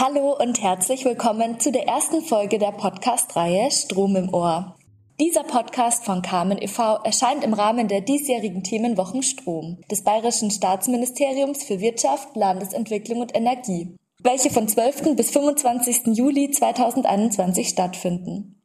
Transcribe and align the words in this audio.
Hallo 0.00 0.36
und 0.40 0.62
herzlich 0.62 1.04
willkommen 1.04 1.58
zu 1.58 1.72
der 1.72 1.88
ersten 1.88 2.22
Folge 2.22 2.60
der 2.60 2.70
Podcast-Reihe 2.70 3.68
Strom 3.72 4.14
im 4.14 4.32
Ohr. 4.32 4.76
Dieser 5.18 5.42
Podcast 5.42 6.04
von 6.04 6.22
Carmen 6.22 6.62
e.V. 6.62 6.98
erscheint 7.02 7.42
im 7.42 7.52
Rahmen 7.52 7.88
der 7.88 8.02
diesjährigen 8.02 8.62
Themenwochen 8.62 9.24
Strom 9.24 9.78
des 9.90 10.04
Bayerischen 10.04 10.52
Staatsministeriums 10.52 11.64
für 11.64 11.80
Wirtschaft, 11.80 12.36
Landesentwicklung 12.36 13.22
und 13.22 13.34
Energie, 13.34 13.96
welche 14.22 14.50
von 14.50 14.68
12. 14.68 15.16
bis 15.16 15.32
25. 15.32 16.16
Juli 16.16 16.52
2021 16.52 17.68
stattfinden. 17.68 18.62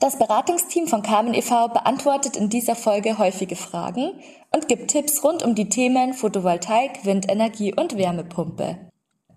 Das 0.00 0.16
Beratungsteam 0.16 0.86
von 0.86 1.02
Carmen 1.02 1.34
e.V. 1.34 1.68
beantwortet 1.68 2.38
in 2.38 2.48
dieser 2.48 2.76
Folge 2.76 3.18
häufige 3.18 3.56
Fragen 3.56 4.12
und 4.54 4.68
gibt 4.68 4.90
Tipps 4.90 5.22
rund 5.22 5.42
um 5.42 5.54
die 5.54 5.68
Themen 5.68 6.14
Photovoltaik, 6.14 7.04
Windenergie 7.04 7.74
und 7.74 7.98
Wärmepumpe. 7.98 8.90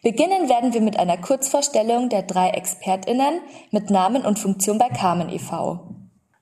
Beginnen 0.06 0.50
werden 0.50 0.72
wir 0.76 0.82
mit 0.82 1.00
einer 1.00 1.18
Kurzvorstellung 1.18 2.10
der 2.10 2.22
drei 2.22 2.50
ExpertInnen 2.50 3.40
mit 3.72 3.90
Namen 3.90 4.24
und 4.24 4.38
Funktion 4.38 4.78
bei 4.78 4.88
Carmen 4.90 5.30
e.V. 5.30 5.80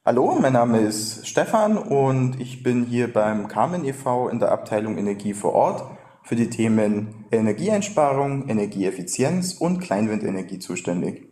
Hallo, 0.05 0.38
mein 0.38 0.52
Name 0.52 0.81
ist 0.81 1.26
Stefan 1.26 1.77
und 1.77 2.41
ich 2.41 2.62
bin 2.62 2.84
hier 2.84 3.13
beim 3.13 3.48
Carmen 3.48 3.85
e.V. 3.85 4.27
in 4.27 4.40
der 4.40 4.52
Abteilung 4.52 4.98
Energie 4.98 5.34
vor 5.34 5.54
Ort 5.54 5.85
für 6.23 6.35
die 6.35 6.49
Themen 6.49 7.23
Energieeinsparung, 7.31 8.49
Energieeffizienz 8.49 9.54
und 9.54 9.80
Kleinwindenergie 9.80 10.59
zuständig. 10.59 11.30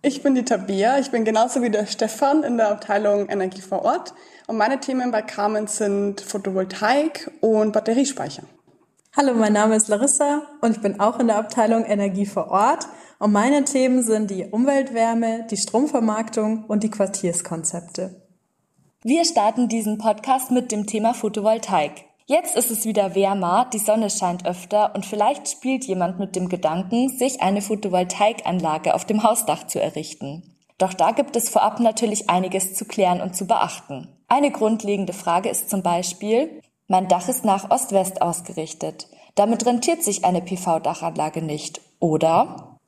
Ich 0.00 0.22
bin 0.22 0.36
die 0.36 0.44
Tabea, 0.44 1.00
ich 1.00 1.10
bin 1.10 1.24
genauso 1.24 1.60
wie 1.60 1.70
der 1.70 1.86
Stefan 1.86 2.44
in 2.44 2.56
der 2.56 2.70
Abteilung 2.70 3.28
Energie 3.28 3.62
vor 3.62 3.84
Ort 3.84 4.14
und 4.46 4.58
meine 4.58 4.78
Themen 4.78 5.10
bei 5.10 5.22
Carmen 5.22 5.66
sind 5.66 6.20
Photovoltaik 6.20 7.32
und 7.40 7.72
Batteriespeicher. 7.72 8.44
Hallo, 9.16 9.32
mein 9.32 9.52
Name 9.52 9.76
ist 9.76 9.86
Larissa 9.86 10.42
und 10.60 10.72
ich 10.72 10.82
bin 10.82 10.98
auch 10.98 11.20
in 11.20 11.28
der 11.28 11.38
Abteilung 11.38 11.84
Energie 11.84 12.26
vor 12.26 12.48
Ort. 12.50 12.88
Und 13.20 13.30
meine 13.30 13.62
Themen 13.62 14.02
sind 14.02 14.28
die 14.28 14.46
Umweltwärme, 14.46 15.46
die 15.48 15.56
Stromvermarktung 15.56 16.64
und 16.64 16.82
die 16.82 16.90
Quartierskonzepte. 16.90 18.20
Wir 19.04 19.24
starten 19.24 19.68
diesen 19.68 19.98
Podcast 19.98 20.50
mit 20.50 20.72
dem 20.72 20.88
Thema 20.88 21.14
Photovoltaik. 21.14 22.06
Jetzt 22.26 22.56
ist 22.56 22.72
es 22.72 22.86
wieder 22.86 23.14
wärmer, 23.14 23.70
die 23.72 23.78
Sonne 23.78 24.10
scheint 24.10 24.46
öfter 24.46 24.96
und 24.96 25.06
vielleicht 25.06 25.48
spielt 25.48 25.84
jemand 25.84 26.18
mit 26.18 26.34
dem 26.34 26.48
Gedanken, 26.48 27.08
sich 27.08 27.40
eine 27.40 27.62
Photovoltaikanlage 27.62 28.94
auf 28.94 29.04
dem 29.04 29.22
Hausdach 29.22 29.68
zu 29.68 29.80
errichten. 29.80 30.56
Doch 30.76 30.92
da 30.92 31.12
gibt 31.12 31.36
es 31.36 31.48
vorab 31.48 31.78
natürlich 31.78 32.28
einiges 32.28 32.74
zu 32.74 32.84
klären 32.84 33.20
und 33.20 33.36
zu 33.36 33.46
beachten. 33.46 34.08
Eine 34.26 34.50
grundlegende 34.50 35.12
Frage 35.12 35.50
ist 35.50 35.70
zum 35.70 35.84
Beispiel, 35.84 36.60
mein 36.94 37.08
Dach 37.08 37.28
ist 37.28 37.44
nach 37.44 37.72
Ost-West 37.72 38.22
ausgerichtet. 38.22 39.08
Damit 39.34 39.66
rentiert 39.66 40.04
sich 40.04 40.24
eine 40.24 40.40
PV-Dachanlage 40.40 41.42
nicht, 41.42 41.80
oder? 41.98 42.78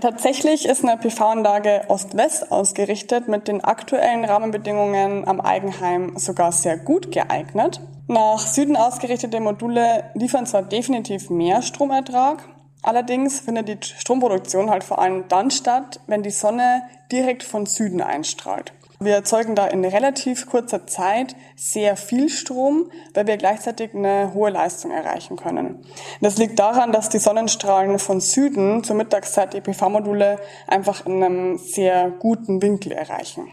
Tatsächlich 0.00 0.64
ist 0.64 0.84
eine 0.84 0.96
PV-Anlage 0.96 1.86
Ost-West 1.88 2.52
ausgerichtet 2.52 3.26
mit 3.26 3.48
den 3.48 3.64
aktuellen 3.64 4.24
Rahmenbedingungen 4.24 5.26
am 5.26 5.40
Eigenheim 5.40 6.16
sogar 6.18 6.52
sehr 6.52 6.76
gut 6.76 7.10
geeignet. 7.10 7.80
Nach 8.06 8.38
Süden 8.38 8.76
ausgerichtete 8.76 9.40
Module 9.40 10.04
liefern 10.14 10.46
zwar 10.46 10.62
definitiv 10.62 11.28
mehr 11.28 11.60
Stromertrag, 11.60 12.48
allerdings 12.82 13.40
findet 13.40 13.66
die 13.66 13.78
Stromproduktion 13.82 14.70
halt 14.70 14.84
vor 14.84 15.00
allem 15.00 15.24
dann 15.26 15.50
statt, 15.50 15.98
wenn 16.06 16.22
die 16.22 16.30
Sonne 16.30 16.82
direkt 17.10 17.42
von 17.42 17.66
Süden 17.66 18.02
einstrahlt. 18.02 18.72
Wir 19.00 19.14
erzeugen 19.14 19.54
da 19.54 19.66
in 19.68 19.84
relativ 19.84 20.46
kurzer 20.46 20.86
Zeit 20.88 21.36
sehr 21.54 21.96
viel 21.96 22.28
Strom, 22.28 22.90
weil 23.14 23.28
wir 23.28 23.36
gleichzeitig 23.36 23.94
eine 23.94 24.34
hohe 24.34 24.50
Leistung 24.50 24.90
erreichen 24.90 25.36
können. 25.36 25.84
Das 26.20 26.36
liegt 26.36 26.58
daran, 26.58 26.90
dass 26.90 27.08
die 27.08 27.18
Sonnenstrahlen 27.18 28.00
von 28.00 28.20
Süden 28.20 28.82
zur 28.82 28.96
Mittagszeit 28.96 29.54
die 29.54 29.60
PV-Module 29.60 30.40
einfach 30.66 31.06
in 31.06 31.22
einem 31.22 31.58
sehr 31.58 32.10
guten 32.10 32.60
Winkel 32.60 32.90
erreichen. 32.90 33.48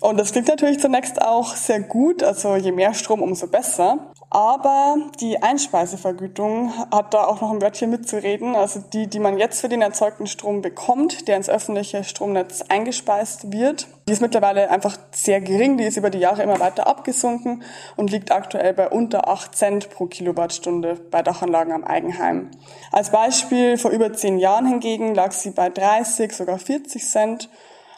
Und 0.00 0.18
das 0.18 0.32
klingt 0.32 0.48
natürlich 0.48 0.78
zunächst 0.78 1.22
auch 1.22 1.54
sehr 1.54 1.80
gut, 1.80 2.22
also 2.22 2.56
je 2.56 2.72
mehr 2.72 2.92
Strom, 2.92 3.22
umso 3.22 3.46
besser. 3.46 4.12
Aber 4.28 4.96
die 5.20 5.42
Einspeisevergütung 5.42 6.72
hat 6.90 7.14
da 7.14 7.24
auch 7.24 7.40
noch 7.40 7.52
ein 7.52 7.62
Wörtchen 7.62 7.90
mitzureden. 7.90 8.56
Also 8.56 8.80
die, 8.92 9.06
die 9.06 9.20
man 9.20 9.38
jetzt 9.38 9.60
für 9.60 9.68
den 9.68 9.82
erzeugten 9.82 10.26
Strom 10.26 10.62
bekommt, 10.62 11.28
der 11.28 11.36
ins 11.36 11.48
öffentliche 11.48 12.04
Stromnetz 12.04 12.62
eingespeist 12.68 13.52
wird, 13.52 13.86
die 14.08 14.12
ist 14.12 14.20
mittlerweile 14.20 14.68
einfach 14.70 14.98
sehr 15.12 15.40
gering. 15.40 15.78
Die 15.78 15.84
ist 15.84 15.96
über 15.96 16.10
die 16.10 16.18
Jahre 16.18 16.42
immer 16.42 16.60
weiter 16.60 16.86
abgesunken 16.86 17.62
und 17.96 18.10
liegt 18.10 18.32
aktuell 18.32 18.74
bei 18.74 18.88
unter 18.88 19.28
8 19.28 19.56
Cent 19.56 19.90
pro 19.90 20.06
Kilowattstunde 20.06 20.94
bei 21.10 21.22
Dachanlagen 21.22 21.72
am 21.72 21.84
Eigenheim. 21.84 22.50
Als 22.92 23.10
Beispiel 23.10 23.78
vor 23.78 23.92
über 23.92 24.12
zehn 24.12 24.38
Jahren 24.38 24.66
hingegen 24.66 25.14
lag 25.14 25.32
sie 25.32 25.50
bei 25.50 25.70
30, 25.70 26.32
sogar 26.32 26.58
40 26.58 27.08
Cent. 27.08 27.48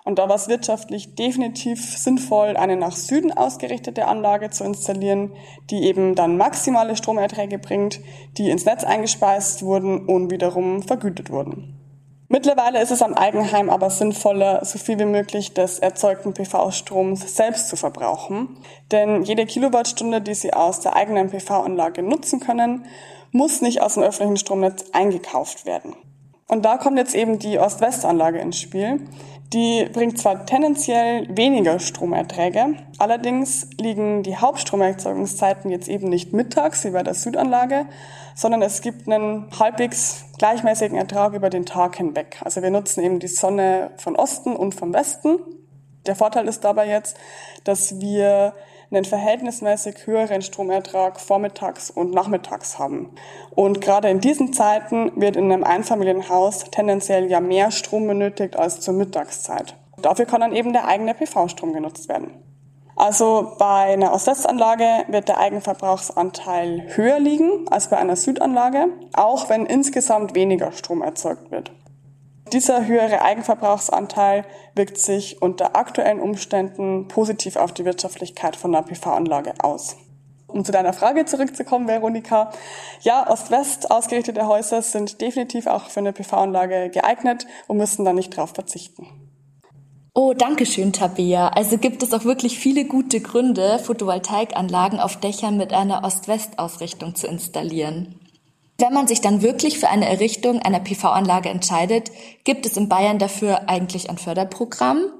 Und 0.08 0.18
da 0.18 0.26
war 0.26 0.36
es 0.36 0.48
wirtschaftlich 0.48 1.16
definitiv 1.16 1.98
sinnvoll, 1.98 2.56
eine 2.56 2.76
nach 2.76 2.96
Süden 2.96 3.30
ausgerichtete 3.30 4.06
Anlage 4.06 4.48
zu 4.48 4.64
installieren, 4.64 5.32
die 5.68 5.84
eben 5.84 6.14
dann 6.14 6.38
maximale 6.38 6.96
Stromerträge 6.96 7.58
bringt, 7.58 8.00
die 8.38 8.48
ins 8.48 8.64
Netz 8.64 8.84
eingespeist 8.84 9.62
wurden 9.62 10.06
und 10.06 10.30
wiederum 10.30 10.82
vergütet 10.82 11.28
wurden. 11.28 11.78
Mittlerweile 12.28 12.80
ist 12.80 12.90
es 12.90 13.02
am 13.02 13.12
Eigenheim 13.12 13.68
aber 13.68 13.90
sinnvoller, 13.90 14.64
so 14.64 14.78
viel 14.78 14.98
wie 14.98 15.04
möglich 15.04 15.52
des 15.52 15.78
erzeugten 15.78 16.32
PV-Stroms 16.32 17.36
selbst 17.36 17.68
zu 17.68 17.76
verbrauchen. 17.76 18.56
Denn 18.90 19.24
jede 19.24 19.44
Kilowattstunde, 19.44 20.22
die 20.22 20.32
Sie 20.32 20.54
aus 20.54 20.80
der 20.80 20.96
eigenen 20.96 21.28
PV-Anlage 21.28 22.02
nutzen 22.02 22.40
können, 22.40 22.86
muss 23.30 23.60
nicht 23.60 23.82
aus 23.82 23.92
dem 23.92 24.04
öffentlichen 24.04 24.38
Stromnetz 24.38 24.86
eingekauft 24.94 25.66
werden. 25.66 25.94
Und 26.48 26.64
da 26.64 26.78
kommt 26.78 26.96
jetzt 26.96 27.14
eben 27.14 27.38
die 27.38 27.58
Ost-West-Anlage 27.58 28.38
ins 28.38 28.58
Spiel. 28.58 29.02
Die 29.54 29.88
bringt 29.90 30.18
zwar 30.18 30.44
tendenziell 30.44 31.26
weniger 31.34 31.78
Stromerträge, 31.78 32.74
allerdings 32.98 33.66
liegen 33.80 34.22
die 34.22 34.36
Hauptstromerzeugungszeiten 34.36 35.70
jetzt 35.70 35.88
eben 35.88 36.10
nicht 36.10 36.34
mittags 36.34 36.84
wie 36.84 36.90
bei 36.90 37.02
der 37.02 37.14
Südanlage, 37.14 37.86
sondern 38.34 38.60
es 38.60 38.82
gibt 38.82 39.08
einen 39.08 39.46
halbwegs 39.58 40.26
gleichmäßigen 40.36 40.98
Ertrag 40.98 41.32
über 41.32 41.48
den 41.48 41.64
Tag 41.64 41.96
hinweg. 41.96 42.42
Also 42.44 42.60
wir 42.60 42.70
nutzen 42.70 43.02
eben 43.02 43.20
die 43.20 43.28
Sonne 43.28 43.92
von 43.96 44.16
Osten 44.16 44.54
und 44.54 44.74
vom 44.74 44.92
Westen. 44.92 45.38
Der 46.06 46.14
Vorteil 46.14 46.46
ist 46.46 46.62
dabei 46.64 46.86
jetzt, 46.86 47.16
dass 47.64 48.00
wir 48.00 48.52
einen 48.90 49.04
verhältnismäßig 49.04 50.06
höheren 50.06 50.42
Stromertrag 50.42 51.20
vormittags 51.20 51.90
und 51.90 52.12
nachmittags 52.12 52.78
haben. 52.78 53.10
Und 53.50 53.80
gerade 53.80 54.08
in 54.08 54.20
diesen 54.20 54.52
Zeiten 54.52 55.12
wird 55.16 55.36
in 55.36 55.52
einem 55.52 55.64
Einfamilienhaus 55.64 56.64
tendenziell 56.70 57.30
ja 57.30 57.40
mehr 57.40 57.70
Strom 57.70 58.06
benötigt 58.06 58.56
als 58.56 58.80
zur 58.80 58.94
Mittagszeit. 58.94 59.76
Dafür 60.00 60.26
kann 60.26 60.40
dann 60.40 60.54
eben 60.54 60.72
der 60.72 60.86
eigene 60.86 61.14
PV-Strom 61.14 61.72
genutzt 61.72 62.08
werden. 62.08 62.30
Also 62.98 63.52
bei 63.58 63.92
einer 63.92 64.12
Ost-West-Anlage 64.12 65.04
wird 65.06 65.28
der 65.28 65.38
Eigenverbrauchsanteil 65.38 66.88
höher 66.96 67.20
liegen 67.20 67.68
als 67.70 67.90
bei 67.90 67.96
einer 67.96 68.16
Südanlage, 68.16 68.88
auch 69.12 69.48
wenn 69.48 69.66
insgesamt 69.66 70.34
weniger 70.34 70.72
Strom 70.72 71.02
erzeugt 71.02 71.52
wird. 71.52 71.70
Dieser 72.52 72.86
höhere 72.86 73.20
Eigenverbrauchsanteil 73.22 74.44
wirkt 74.74 74.98
sich 74.98 75.42
unter 75.42 75.76
aktuellen 75.76 76.20
Umständen 76.20 77.06
positiv 77.08 77.56
auf 77.56 77.72
die 77.72 77.84
Wirtschaftlichkeit 77.84 78.56
von 78.56 78.74
einer 78.74 78.86
PV-Anlage 78.86 79.54
aus. 79.60 79.96
Um 80.46 80.64
zu 80.64 80.72
deiner 80.72 80.94
Frage 80.94 81.26
zurückzukommen, 81.26 81.88
Veronika. 81.88 82.50
Ja, 83.02 83.28
Ost-West 83.28 83.90
ausgerichtete 83.90 84.46
Häuser 84.46 84.80
sind 84.80 85.20
definitiv 85.20 85.66
auch 85.66 85.90
für 85.90 86.00
eine 86.00 86.14
PV-Anlage 86.14 86.88
geeignet 86.88 87.46
und 87.66 87.76
müssen 87.76 88.06
da 88.06 88.14
nicht 88.14 88.34
drauf 88.34 88.52
verzichten. 88.54 89.06
Oh, 90.14 90.32
danke 90.32 90.64
schön, 90.64 90.94
Tabea. 90.94 91.48
Also 91.48 91.76
gibt 91.76 92.02
es 92.02 92.14
auch 92.14 92.24
wirklich 92.24 92.58
viele 92.58 92.86
gute 92.86 93.20
Gründe, 93.20 93.78
Photovoltaikanlagen 93.78 95.00
auf 95.00 95.20
Dächern 95.20 95.58
mit 95.58 95.74
einer 95.74 96.02
Ost-West-Ausrichtung 96.02 97.14
zu 97.14 97.26
installieren. 97.26 98.18
Wenn 98.80 98.92
man 98.92 99.08
sich 99.08 99.20
dann 99.20 99.42
wirklich 99.42 99.80
für 99.80 99.88
eine 99.88 100.08
Errichtung 100.08 100.60
einer 100.60 100.78
PV-Anlage 100.78 101.48
entscheidet, 101.48 102.12
gibt 102.44 102.64
es 102.64 102.76
in 102.76 102.88
Bayern 102.88 103.18
dafür 103.18 103.68
eigentlich 103.68 104.08
ein 104.08 104.18
Förderprogramm? 104.18 105.12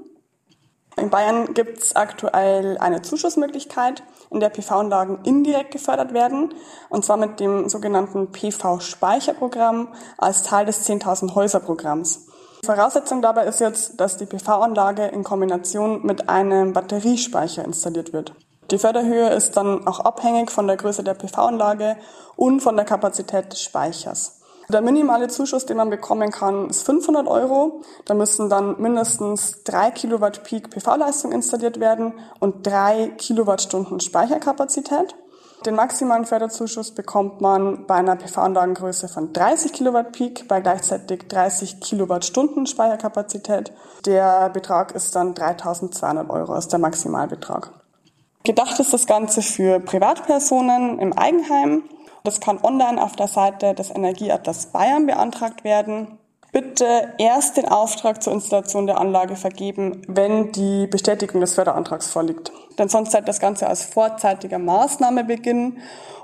In 0.96 1.10
Bayern 1.10 1.54
gibt 1.54 1.78
es 1.78 1.96
aktuell 1.96 2.78
eine 2.78 3.02
Zuschussmöglichkeit, 3.02 4.04
in 4.30 4.38
der 4.38 4.50
PV-Anlagen 4.50 5.18
indirekt 5.24 5.72
gefördert 5.72 6.14
werden, 6.14 6.54
und 6.88 7.04
zwar 7.04 7.16
mit 7.16 7.40
dem 7.40 7.68
sogenannten 7.68 8.30
PV-Speicherprogramm 8.30 9.92
als 10.18 10.44
Teil 10.44 10.66
des 10.66 10.88
10.000 10.88 11.34
Häuser-Programms. 11.34 12.28
Voraussetzung 12.64 13.22
dabei 13.22 13.44
ist 13.46 13.58
jetzt, 13.58 14.00
dass 14.00 14.16
die 14.18 14.26
PV-Anlage 14.26 15.06
in 15.06 15.24
Kombination 15.24 16.06
mit 16.06 16.28
einem 16.28 16.72
Batteriespeicher 16.72 17.64
installiert 17.64 18.12
wird. 18.12 18.34
Die 18.70 18.78
Förderhöhe 18.78 19.30
ist 19.30 19.56
dann 19.56 19.86
auch 19.86 20.00
abhängig 20.00 20.50
von 20.50 20.66
der 20.66 20.76
Größe 20.76 21.02
der 21.02 21.14
PV-Anlage 21.14 21.96
und 22.36 22.60
von 22.60 22.76
der 22.76 22.84
Kapazität 22.84 23.50
des 23.50 23.62
Speichers. 23.62 24.38
Der 24.70 24.82
minimale 24.82 25.28
Zuschuss, 25.28 25.64
den 25.64 25.78
man 25.78 25.88
bekommen 25.88 26.30
kann, 26.30 26.68
ist 26.68 26.84
500 26.84 27.26
Euro. 27.26 27.80
Da 28.04 28.12
müssen 28.12 28.50
dann 28.50 28.78
mindestens 28.78 29.64
3 29.64 29.92
Kilowatt 29.92 30.44
Peak 30.44 30.68
PV-Leistung 30.68 31.32
installiert 31.32 31.80
werden 31.80 32.12
und 32.38 32.66
3 32.66 33.12
Kilowattstunden 33.16 34.00
Speicherkapazität. 34.00 35.16
Den 35.64 35.74
maximalen 35.74 36.26
Förderzuschuss 36.26 36.90
bekommt 36.90 37.40
man 37.40 37.86
bei 37.86 37.94
einer 37.94 38.16
PV-Anlagengröße 38.16 39.08
von 39.08 39.32
30 39.32 39.72
Kilowatt 39.72 40.12
Peak 40.12 40.46
bei 40.46 40.60
gleichzeitig 40.60 41.26
30 41.28 41.80
Kilowattstunden 41.80 42.66
Speicherkapazität. 42.66 43.72
Der 44.04 44.50
Betrag 44.50 44.94
ist 44.94 45.16
dann 45.16 45.34
3200 45.34 46.28
Euro, 46.28 46.54
ist 46.54 46.68
der 46.68 46.78
Maximalbetrag. 46.78 47.77
Gedacht 48.48 48.80
ist 48.80 48.94
das 48.94 49.06
Ganze 49.06 49.42
für 49.42 49.78
Privatpersonen 49.78 50.98
im 51.00 51.12
Eigenheim. 51.12 51.82
Das 52.24 52.40
kann 52.40 52.58
online 52.62 52.98
auf 53.02 53.14
der 53.14 53.28
Seite 53.28 53.74
des 53.74 53.90
Energieatlas 53.90 54.72
Bayern 54.72 55.04
beantragt 55.04 55.64
werden. 55.64 56.16
Bitte 56.50 57.12
erst 57.18 57.58
den 57.58 57.68
Auftrag 57.68 58.22
zur 58.22 58.32
Installation 58.32 58.86
der 58.86 58.98
Anlage 58.98 59.36
vergeben, 59.36 60.00
wenn 60.08 60.50
die 60.52 60.86
Bestätigung 60.86 61.42
des 61.42 61.52
Förderantrags 61.52 62.08
vorliegt. 62.10 62.50
Denn 62.78 62.88
sonst 62.88 63.12
sollte 63.12 63.26
das 63.26 63.38
Ganze 63.38 63.66
als 63.66 63.84
vorzeitiger 63.84 64.58
Maßnahme 64.58 65.24
beginnen 65.24 65.82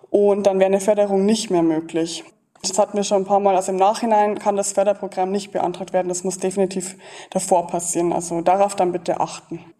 und 0.08 0.46
dann 0.46 0.58
wäre 0.60 0.68
eine 0.68 0.80
Förderung 0.80 1.26
nicht 1.26 1.50
mehr 1.50 1.62
möglich. 1.62 2.24
Das 2.62 2.78
hatten 2.78 2.96
wir 2.96 3.04
schon 3.04 3.24
ein 3.24 3.26
paar 3.26 3.40
Mal. 3.40 3.54
Also 3.54 3.70
im 3.70 3.76
Nachhinein 3.76 4.38
kann 4.38 4.56
das 4.56 4.72
Förderprogramm 4.72 5.30
nicht 5.30 5.52
beantragt 5.52 5.92
werden. 5.92 6.08
Das 6.08 6.24
muss 6.24 6.38
definitiv 6.38 6.96
davor 7.28 7.66
passieren. 7.66 8.14
Also 8.14 8.40
darauf 8.40 8.76
dann 8.76 8.92
bitte 8.92 9.20
achten. 9.20 9.73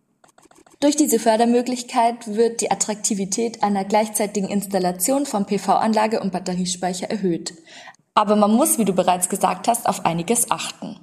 Durch 0.84 0.96
diese 0.96 1.18
Fördermöglichkeit 1.18 2.26
wird 2.26 2.60
die 2.60 2.70
Attraktivität 2.70 3.62
einer 3.62 3.86
gleichzeitigen 3.86 4.48
Installation 4.48 5.24
von 5.24 5.46
PV-Anlage 5.46 6.20
und 6.20 6.30
Batteriespeicher 6.30 7.08
erhöht. 7.08 7.54
Aber 8.12 8.36
man 8.36 8.52
muss, 8.52 8.76
wie 8.76 8.84
du 8.84 8.92
bereits 8.92 9.30
gesagt 9.30 9.66
hast, 9.66 9.88
auf 9.88 10.04
einiges 10.04 10.50
achten. 10.50 11.00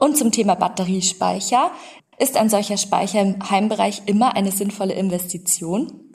Und 0.00 0.16
zum 0.16 0.32
Thema 0.32 0.56
Batteriespeicher. 0.56 1.70
Ist 2.18 2.36
ein 2.36 2.50
solcher 2.50 2.76
Speicher 2.76 3.20
im 3.20 3.48
Heimbereich 3.48 4.02
immer 4.06 4.34
eine 4.34 4.50
sinnvolle 4.50 4.94
Investition? 4.94 6.12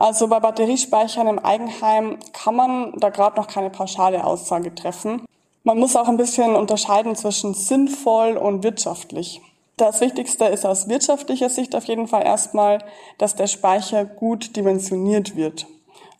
Also 0.00 0.26
bei 0.26 0.40
Batteriespeichern 0.40 1.28
im 1.28 1.38
Eigenheim 1.38 2.18
kann 2.32 2.56
man 2.56 2.94
da 2.98 3.10
gerade 3.10 3.36
noch 3.36 3.46
keine 3.46 3.70
pauschale 3.70 4.24
Aussage 4.24 4.74
treffen. 4.74 5.24
Man 5.62 5.78
muss 5.78 5.94
auch 5.94 6.08
ein 6.08 6.16
bisschen 6.16 6.56
unterscheiden 6.56 7.14
zwischen 7.14 7.54
sinnvoll 7.54 8.36
und 8.36 8.64
wirtschaftlich. 8.64 9.40
Das 9.80 10.02
Wichtigste 10.02 10.44
ist 10.44 10.66
aus 10.66 10.90
wirtschaftlicher 10.90 11.48
Sicht 11.48 11.74
auf 11.74 11.84
jeden 11.84 12.06
Fall 12.06 12.22
erstmal, 12.22 12.84
dass 13.16 13.34
der 13.34 13.46
Speicher 13.46 14.04
gut 14.04 14.54
dimensioniert 14.54 15.36
wird. 15.36 15.66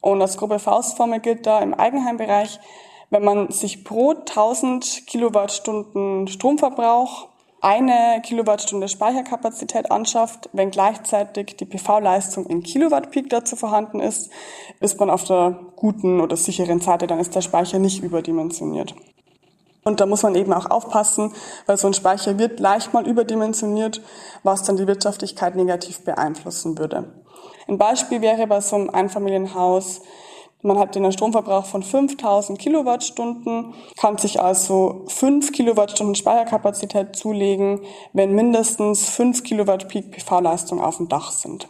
Und 0.01 0.23
als 0.23 0.39
grobe 0.39 0.59
Faustformel 0.59 1.21
gilt 1.21 1.45
da 1.45 1.61
im 1.61 1.75
Eigenheimbereich, 1.75 2.59
wenn 3.11 3.23
man 3.23 3.51
sich 3.51 3.85
pro 3.85 4.13
1000 4.13 5.07
Kilowattstunden 5.07 6.27
Stromverbrauch 6.29 7.29
eine 7.61 8.23
Kilowattstunde 8.25 8.89
Speicherkapazität 8.89 9.91
anschafft, 9.91 10.49
wenn 10.55 10.71
gleichzeitig 10.71 11.59
die 11.59 11.67
PV-Leistung 11.67 12.47
in 12.47 12.63
Kilowatt 12.63 13.11
Peak 13.11 13.29
dazu 13.29 13.57
vorhanden 13.57 14.01
ist, 14.01 14.31
ist 14.81 14.99
man 14.99 15.11
auf 15.11 15.25
der 15.25 15.61
guten 15.77 16.23
oder 16.23 16.39
sicheren 16.39 16.81
Seite, 16.81 17.07
dann 17.07 17.21
ist 17.21 17.35
der 17.35 17.43
Speicher 17.43 17.79
nicht 17.79 18.03
überdimensioniert. 18.03 18.95
Und 19.85 20.01
da 20.01 20.07
muss 20.07 20.23
man 20.23 20.35
eben 20.35 20.53
auch 20.53 20.71
aufpassen, 20.71 21.33
weil 21.67 21.77
so 21.77 21.87
ein 21.87 21.95
Speicher 21.95 22.39
wird 22.39 22.61
leicht 22.61 22.93
mal 22.93 23.07
überdimensioniert, 23.07 24.03
was 24.43 24.63
dann 24.63 24.77
die 24.77 24.87
Wirtschaftlichkeit 24.87 25.57
negativ 25.57 26.05
beeinflussen 26.05 26.79
würde. 26.79 27.13
Ein 27.67 27.79
Beispiel 27.79 28.21
wäre 28.21 28.47
bei 28.47 28.61
so 28.61 28.77
einem 28.77 28.91
Einfamilienhaus, 28.91 30.03
man 30.63 30.79
hat 30.79 30.95
den 30.95 31.11
Stromverbrauch 31.11 31.65
von 31.65 31.83
5000 31.83 32.59
Kilowattstunden, 32.59 33.73
kann 33.99 34.19
sich 34.19 34.43
also 34.43 35.05
5 35.09 35.53
Kilowattstunden 35.53 36.15
Speicherkapazität 36.15 37.17
zulegen, 37.17 37.81
wenn 38.13 38.35
mindestens 38.35 39.09
5 39.09 39.43
Kilowatt 39.43 39.89
Peak 39.89 40.11
PV-Leistung 40.11 40.83
auf 40.83 40.99
dem 40.99 41.09
Dach 41.09 41.31
sind. 41.31 41.67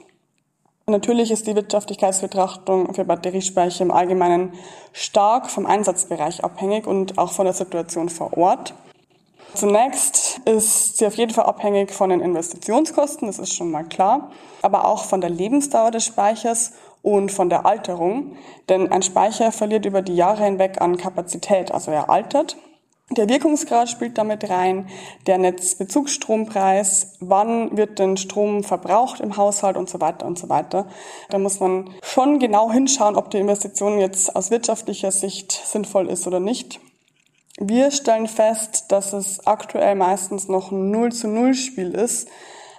Natürlich 0.91 1.31
ist 1.31 1.47
die 1.47 1.55
Wirtschaftlichkeitsbetrachtung 1.55 2.93
für 2.95 3.05
Batteriespeicher 3.05 3.85
im 3.85 3.93
Allgemeinen 3.93 4.55
stark 4.93 5.49
vom 5.49 5.65
Einsatzbereich 5.65 6.43
abhängig 6.43 6.87
und 6.87 7.17
auch 7.17 7.31
von 7.31 7.45
der 7.45 7.55
Situation 7.55 8.09
vor 8.09 8.37
Ort. 8.37 8.75
Zunächst 9.55 10.41
ist 10.45 10.99
sie 10.99 11.07
auf 11.07 11.15
jeden 11.15 11.33
Fall 11.33 11.45
abhängig 11.45 11.93
von 11.93 12.11
den 12.11 12.21
Investitionskosten, 12.21 13.29
das 13.29 13.39
ist 13.39 13.55
schon 13.55 13.71
mal 13.71 13.85
klar, 13.85 14.31
aber 14.63 14.85
auch 14.85 15.05
von 15.05 15.21
der 15.21 15.31
Lebensdauer 15.31 15.93
des 15.93 16.05
Speichers 16.05 16.73
und 17.03 17.31
von 17.31 17.49
der 17.49 17.67
Alterung, 17.67 18.37
denn 18.69 18.91
ein 18.91 19.03
Speicher 19.03 19.53
verliert 19.53 19.87
über 19.87 20.03
die 20.03 20.17
Jahre 20.17 20.45
hinweg 20.45 20.81
an 20.81 20.97
Kapazität, 20.97 21.73
also 21.73 21.91
er 21.91 22.11
altert 22.11 22.57
der 23.17 23.29
Wirkungsgrad 23.29 23.89
spielt 23.89 24.19
damit 24.19 24.49
rein, 24.49 24.89
der 25.27 25.39
Netzbezugsstrompreis, 25.39 27.17
wann 27.19 27.77
wird 27.77 27.99
denn 27.99 28.17
Strom 28.17 28.63
verbraucht 28.63 29.21
im 29.21 29.37
Haushalt 29.37 29.77
und 29.77 29.91
so 29.91 30.01
weiter 30.01 30.27
und 30.27 30.39
so 30.39 30.49
weiter. 30.49 30.87
Da 31.29 31.39
muss 31.39 31.59
man 31.59 31.91
schon 32.03 32.39
genau 32.39 32.71
hinschauen, 32.71 33.17
ob 33.17 33.31
die 33.31 33.39
Investition 33.39 33.99
jetzt 33.99 34.37
aus 34.37 34.53
wirtschaftlicher 34.53 35.11
Sicht 35.11 35.51
sinnvoll 35.51 36.09
ist 36.09 36.29
oder 36.29 36.39
nicht. 36.39 36.79
Wir 37.59 37.91
stellen 37.91 38.29
fest, 38.29 38.87
dass 38.89 39.13
es 39.13 39.45
aktuell 39.45 39.97
meistens 39.97 40.49
noch 40.49 40.71
ein 40.71 40.93
0 40.93 41.13
zu 41.13 41.27
0 41.27 41.55
Spiel 41.55 41.91
ist, 41.91 42.29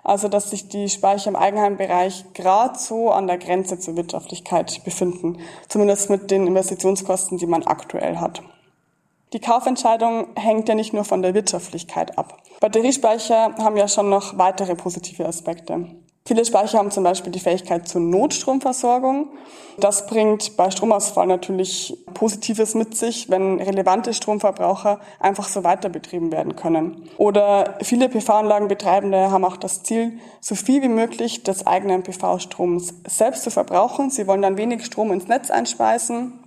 also 0.03 0.29
dass 0.29 0.49
sich 0.49 0.69
die 0.69 0.87
Speicher 0.87 1.29
im 1.29 1.35
Eigenheimbereich 1.35 2.23
gerade 2.33 2.79
so 2.79 3.11
an 3.11 3.27
der 3.27 3.37
Grenze 3.37 3.79
zur 3.79 3.97
Wirtschaftlichkeit 3.97 4.81
befinden, 4.85 5.39
zumindest 5.67 6.09
mit 6.09 6.31
den 6.31 6.47
Investitionskosten, 6.47 7.37
die 7.37 7.45
man 7.45 7.63
aktuell 7.63 8.17
hat. 8.17 8.41
Die 9.33 9.39
Kaufentscheidung 9.39 10.27
hängt 10.35 10.67
ja 10.67 10.75
nicht 10.75 10.91
nur 10.91 11.05
von 11.05 11.21
der 11.21 11.33
Wirtschaftlichkeit 11.33 12.17
ab. 12.17 12.43
Batteriespeicher 12.59 13.55
haben 13.59 13.77
ja 13.77 13.87
schon 13.87 14.09
noch 14.09 14.37
weitere 14.37 14.75
positive 14.75 15.25
Aspekte. 15.25 15.87
Viele 16.25 16.45
Speicher 16.45 16.77
haben 16.77 16.91
zum 16.91 17.03
Beispiel 17.03 17.31
die 17.31 17.39
Fähigkeit 17.39 17.87
zur 17.87 18.01
Notstromversorgung. 18.01 19.29
Das 19.79 20.05
bringt 20.05 20.55
bei 20.55 20.69
Stromausfall 20.69 21.25
natürlich 21.25 21.97
Positives 22.13 22.75
mit 22.75 22.95
sich, 22.95 23.29
wenn 23.29 23.59
relevante 23.59 24.13
Stromverbraucher 24.13 24.99
einfach 25.19 25.47
so 25.47 25.63
weiter 25.63 25.89
betrieben 25.89 26.31
werden 26.31 26.55
können. 26.55 27.09
Oder 27.17 27.77
viele 27.81 28.07
PV-Anlagenbetreibende 28.07 29.31
haben 29.31 29.45
auch 29.45 29.57
das 29.57 29.81
Ziel, 29.81 30.19
so 30.41 30.55
viel 30.55 30.83
wie 30.83 30.89
möglich 30.89 31.43
des 31.43 31.65
eigenen 31.65 32.03
PV-Stroms 32.03 32.93
selbst 33.07 33.43
zu 33.43 33.49
verbrauchen. 33.49 34.11
Sie 34.11 34.27
wollen 34.27 34.43
dann 34.43 34.57
wenig 34.57 34.85
Strom 34.85 35.11
ins 35.11 35.27
Netz 35.27 35.49
einspeisen 35.49 36.40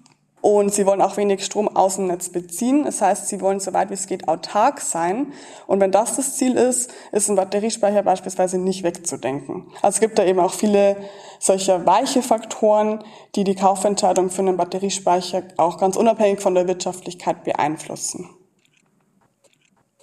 und 0.44 0.74
sie 0.74 0.84
wollen 0.84 1.00
auch 1.00 1.16
wenig 1.16 1.42
Strom 1.42 1.74
aus 1.74 1.96
dem 1.96 2.08
Netz 2.08 2.28
beziehen. 2.28 2.84
Das 2.84 3.00
heißt, 3.00 3.28
sie 3.28 3.40
wollen 3.40 3.60
so 3.60 3.72
weit 3.72 3.88
wie 3.88 3.94
es 3.94 4.06
geht 4.06 4.28
autark 4.28 4.82
sein. 4.82 5.32
Und 5.66 5.80
wenn 5.80 5.90
das 5.90 6.16
das 6.16 6.36
Ziel 6.36 6.56
ist, 6.56 6.92
ist 7.12 7.30
ein 7.30 7.36
Batteriespeicher 7.36 8.02
beispielsweise 8.02 8.58
nicht 8.58 8.82
wegzudenken. 8.82 9.68
Also 9.80 9.96
es 9.96 10.00
gibt 10.00 10.18
da 10.18 10.24
eben 10.26 10.40
auch 10.40 10.52
viele 10.52 10.98
solcher 11.40 11.86
weiche 11.86 12.20
Faktoren, 12.20 13.02
die 13.36 13.44
die 13.44 13.54
Kaufentscheidung 13.54 14.28
für 14.28 14.42
einen 14.42 14.58
Batteriespeicher 14.58 15.44
auch 15.56 15.78
ganz 15.78 15.96
unabhängig 15.96 16.42
von 16.42 16.54
der 16.54 16.68
Wirtschaftlichkeit 16.68 17.44
beeinflussen. 17.44 18.28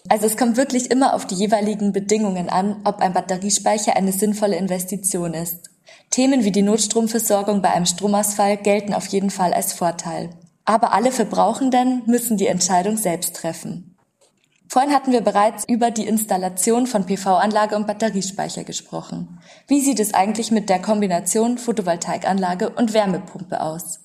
Also 0.10 0.26
es 0.26 0.38
kommt 0.38 0.58
wirklich 0.58 0.90
immer 0.90 1.14
auf 1.14 1.28
die 1.28 1.36
jeweiligen 1.36 1.94
Bedingungen 1.94 2.50
an, 2.50 2.82
ob 2.84 2.98
ein 2.98 3.14
Batteriespeicher 3.14 3.96
eine 3.96 4.12
sinnvolle 4.12 4.56
Investition 4.56 5.36
ist. 5.36 5.71
Themen 6.12 6.44
wie 6.44 6.52
die 6.52 6.62
Notstromversorgung 6.62 7.62
bei 7.62 7.72
einem 7.72 7.86
Stromausfall 7.86 8.58
gelten 8.58 8.94
auf 8.94 9.08
jeden 9.08 9.30
Fall 9.30 9.54
als 9.54 9.72
Vorteil. 9.72 10.30
Aber 10.66 10.94
alle 10.94 11.12
Verbrauchenden 11.12 12.04
müssen 12.06 12.38
die 12.38 12.48
Entscheidung 12.48 12.98
selbst 12.98 13.36
treffen. 13.38 13.96
Vorhin 14.68 14.94
hatten 14.94 15.12
wir 15.12 15.22
bereits 15.22 15.66
über 15.68 15.90
die 15.90 16.08
Installation 16.08 16.86
von 16.86 17.06
PV-Anlage 17.06 17.76
und 17.76 17.88
Batteriespeicher 17.88 18.64
gesprochen. 18.64 19.40
Wie 19.68 19.82
sieht 19.82 20.00
es 20.00 20.14
eigentlich 20.14 20.52
mit 20.52 20.70
der 20.70 20.82
Kombination 20.82 21.58
Photovoltaikanlage 21.58 22.70
und 22.70 22.94
Wärmepumpe 22.94 23.62
aus? 23.62 24.00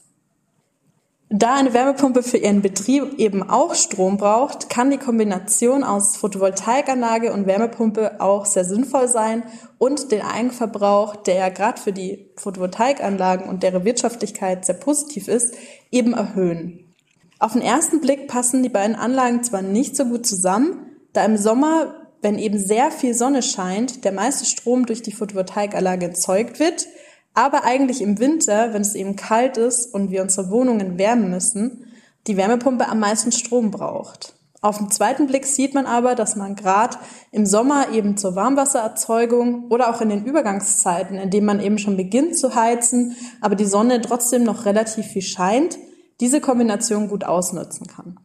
Da 1.28 1.56
eine 1.56 1.74
Wärmepumpe 1.74 2.22
für 2.22 2.36
ihren 2.36 2.62
Betrieb 2.62 3.18
eben 3.18 3.42
auch 3.42 3.74
Strom 3.74 4.16
braucht, 4.16 4.70
kann 4.70 4.92
die 4.92 4.96
Kombination 4.96 5.82
aus 5.82 6.16
Photovoltaikanlage 6.16 7.32
und 7.32 7.46
Wärmepumpe 7.46 8.20
auch 8.20 8.46
sehr 8.46 8.64
sinnvoll 8.64 9.08
sein 9.08 9.42
und 9.78 10.12
den 10.12 10.22
Eigenverbrauch, 10.22 11.16
der 11.16 11.34
ja 11.34 11.48
gerade 11.48 11.80
für 11.80 11.92
die 11.92 12.30
Photovoltaikanlagen 12.36 13.48
und 13.48 13.64
deren 13.64 13.84
Wirtschaftlichkeit 13.84 14.64
sehr 14.64 14.76
positiv 14.76 15.26
ist, 15.26 15.56
eben 15.90 16.14
erhöhen. 16.14 16.94
Auf 17.40 17.54
den 17.54 17.62
ersten 17.62 18.00
Blick 18.00 18.28
passen 18.28 18.62
die 18.62 18.68
beiden 18.68 18.94
Anlagen 18.94 19.42
zwar 19.42 19.62
nicht 19.62 19.96
so 19.96 20.04
gut 20.04 20.26
zusammen, 20.26 20.96
da 21.12 21.24
im 21.24 21.36
Sommer, 21.36 22.06
wenn 22.22 22.38
eben 22.38 22.58
sehr 22.58 22.92
viel 22.92 23.14
Sonne 23.14 23.42
scheint, 23.42 24.04
der 24.04 24.12
meiste 24.12 24.44
Strom 24.44 24.86
durch 24.86 25.02
die 25.02 25.12
Photovoltaikanlage 25.12 26.06
erzeugt 26.06 26.60
wird, 26.60 26.86
aber 27.36 27.64
eigentlich 27.64 28.00
im 28.00 28.18
Winter, 28.18 28.72
wenn 28.72 28.80
es 28.80 28.94
eben 28.94 29.14
kalt 29.14 29.58
ist 29.58 29.92
und 29.92 30.10
wir 30.10 30.22
unsere 30.22 30.50
Wohnungen 30.50 30.98
wärmen 30.98 31.30
müssen, 31.30 31.84
die 32.26 32.36
Wärmepumpe 32.36 32.88
am 32.88 32.98
meisten 32.98 33.30
Strom 33.30 33.70
braucht. 33.70 34.32
Auf 34.62 34.78
den 34.78 34.90
zweiten 34.90 35.26
Blick 35.26 35.44
sieht 35.44 35.74
man 35.74 35.84
aber, 35.84 36.14
dass 36.14 36.34
man 36.34 36.56
gerade 36.56 36.96
im 37.30 37.44
Sommer 37.44 37.92
eben 37.92 38.16
zur 38.16 38.34
Warmwassererzeugung 38.34 39.66
oder 39.68 39.90
auch 39.90 40.00
in 40.00 40.08
den 40.08 40.24
Übergangszeiten, 40.24 41.18
in 41.18 41.30
denen 41.30 41.46
man 41.46 41.60
eben 41.60 41.76
schon 41.76 41.98
beginnt 41.98 42.38
zu 42.38 42.54
heizen, 42.54 43.14
aber 43.42 43.54
die 43.54 43.66
Sonne 43.66 44.00
trotzdem 44.00 44.42
noch 44.42 44.64
relativ 44.64 45.06
viel 45.06 45.22
scheint, 45.22 45.76
diese 46.20 46.40
Kombination 46.40 47.08
gut 47.08 47.24
ausnutzen 47.24 47.86
kann. 47.86 48.18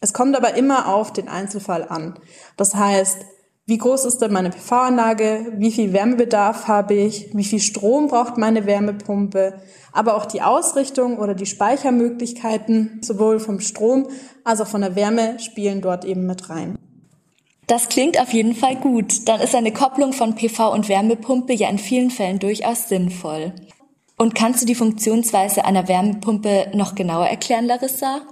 Es 0.00 0.12
kommt 0.12 0.36
aber 0.36 0.54
immer 0.54 0.94
auf 0.94 1.12
den 1.12 1.28
Einzelfall 1.28 1.88
an. 1.88 2.16
Das 2.56 2.76
heißt, 2.76 3.18
wie 3.66 3.78
groß 3.78 4.04
ist 4.04 4.18
denn 4.18 4.32
meine 4.32 4.50
PV-Anlage, 4.50 5.52
wie 5.56 5.72
viel 5.72 5.92
Wärmebedarf 5.92 6.68
habe 6.68 6.94
ich, 6.94 7.30
wie 7.34 7.44
viel 7.44 7.58
Strom 7.58 8.06
braucht 8.06 8.38
meine 8.38 8.64
Wärmepumpe, 8.64 9.54
aber 9.92 10.16
auch 10.16 10.26
die 10.26 10.40
Ausrichtung 10.40 11.18
oder 11.18 11.34
die 11.34 11.46
Speichermöglichkeiten 11.46 13.00
sowohl 13.02 13.40
vom 13.40 13.58
Strom 13.58 14.06
als 14.44 14.60
auch 14.60 14.68
von 14.68 14.82
der 14.82 14.94
Wärme 14.94 15.40
spielen 15.40 15.80
dort 15.80 16.04
eben 16.04 16.26
mit 16.26 16.48
rein. 16.48 16.78
Das 17.66 17.88
klingt 17.88 18.20
auf 18.20 18.32
jeden 18.32 18.54
Fall 18.54 18.76
gut. 18.76 19.28
Dann 19.28 19.40
ist 19.40 19.56
eine 19.56 19.72
Kopplung 19.72 20.12
von 20.12 20.36
PV 20.36 20.72
und 20.72 20.88
Wärmepumpe 20.88 21.52
ja 21.52 21.68
in 21.68 21.78
vielen 21.78 22.10
Fällen 22.10 22.38
durchaus 22.38 22.88
sinnvoll. 22.88 23.52
Und 24.16 24.36
kannst 24.36 24.62
du 24.62 24.66
die 24.66 24.76
Funktionsweise 24.76 25.64
einer 25.64 25.88
Wärmepumpe 25.88 26.70
noch 26.74 26.94
genauer 26.94 27.26
erklären, 27.26 27.66
Larissa? 27.66 28.22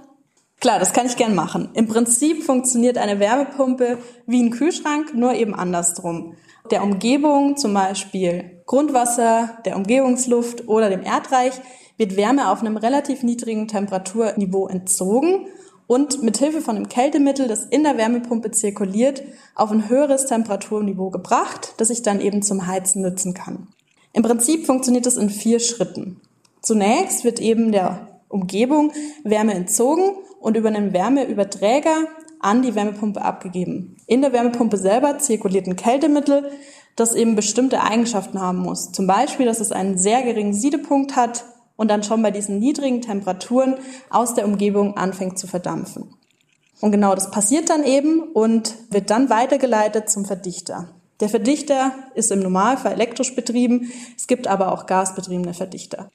Klar, 0.65 0.79
das 0.79 0.93
kann 0.93 1.05
ich 1.05 1.15
gern 1.15 1.35
machen. 1.35 1.69
Im 1.75 1.87
Prinzip 1.87 2.43
funktioniert 2.43 2.97
eine 2.97 3.19
Wärmepumpe 3.19 3.99
wie 4.25 4.41
ein 4.41 4.49
Kühlschrank, 4.49 5.13
nur 5.13 5.35
eben 5.35 5.53
andersrum. 5.53 6.33
Der 6.71 6.81
Umgebung, 6.81 7.55
zum 7.55 7.71
Beispiel 7.75 8.63
Grundwasser, 8.65 9.59
der 9.63 9.75
Umgebungsluft 9.75 10.67
oder 10.67 10.89
dem 10.89 11.03
Erdreich, 11.03 11.53
wird 11.97 12.17
Wärme 12.17 12.49
auf 12.49 12.61
einem 12.61 12.77
relativ 12.77 13.21
niedrigen 13.21 13.67
Temperaturniveau 13.67 14.67
entzogen 14.67 15.45
und 15.85 16.23
mit 16.23 16.37
Hilfe 16.37 16.61
von 16.61 16.77
einem 16.77 16.89
Kältemittel, 16.89 17.47
das 17.47 17.67
in 17.67 17.83
der 17.83 17.97
Wärmepumpe 17.97 18.49
zirkuliert, 18.49 19.21
auf 19.53 19.69
ein 19.69 19.87
höheres 19.87 20.25
Temperaturniveau 20.25 21.11
gebracht, 21.11 21.75
das 21.77 21.91
ich 21.91 22.01
dann 22.01 22.19
eben 22.19 22.41
zum 22.41 22.65
Heizen 22.65 23.03
nutzen 23.03 23.35
kann. 23.35 23.67
Im 24.13 24.23
Prinzip 24.23 24.65
funktioniert 24.65 25.05
es 25.05 25.15
in 25.15 25.29
vier 25.29 25.59
Schritten. 25.59 26.21
Zunächst 26.63 27.23
wird 27.23 27.39
eben 27.39 27.71
der 27.71 28.07
Umgebung 28.29 28.91
Wärme 29.23 29.53
entzogen 29.53 30.15
und 30.45 30.55
über 30.55 30.69
einen 30.69 30.93
Wärmeüberträger 30.93 32.05
an 32.39 32.61
die 32.61 32.75
Wärmepumpe 32.75 33.19
abgegeben. 33.19 33.97
In 34.05 34.21
der 34.21 34.31
Wärmepumpe 34.31 34.77
selber 34.77 35.17
zirkuliert 35.17 35.65
ein 35.65 35.75
Kältemittel, 35.75 36.51
das 36.95 37.15
eben 37.15 37.35
bestimmte 37.35 37.81
Eigenschaften 37.81 38.39
haben 38.39 38.59
muss. 38.59 38.91
Zum 38.91 39.07
Beispiel, 39.07 39.47
dass 39.47 39.59
es 39.59 39.71
einen 39.71 39.97
sehr 39.97 40.21
geringen 40.21 40.53
Siedepunkt 40.53 41.15
hat 41.15 41.45
und 41.77 41.89
dann 41.89 42.03
schon 42.03 42.21
bei 42.21 42.29
diesen 42.29 42.59
niedrigen 42.59 43.01
Temperaturen 43.01 43.77
aus 44.11 44.35
der 44.35 44.45
Umgebung 44.45 44.97
anfängt 44.97 45.39
zu 45.39 45.47
verdampfen. 45.47 46.13
Und 46.79 46.91
genau 46.91 47.15
das 47.15 47.31
passiert 47.31 47.71
dann 47.71 47.83
eben 47.83 48.21
und 48.21 48.75
wird 48.91 49.09
dann 49.09 49.31
weitergeleitet 49.31 50.11
zum 50.11 50.25
Verdichter. 50.25 50.89
Der 51.21 51.29
Verdichter 51.29 51.91
ist 52.13 52.31
im 52.31 52.41
Normalfall 52.41 52.93
elektrisch 52.93 53.33
betrieben, 53.33 53.91
es 54.15 54.27
gibt 54.27 54.45
aber 54.45 54.71
auch 54.71 54.85
gasbetriebene 54.85 55.55
Verdichter. 55.55 56.11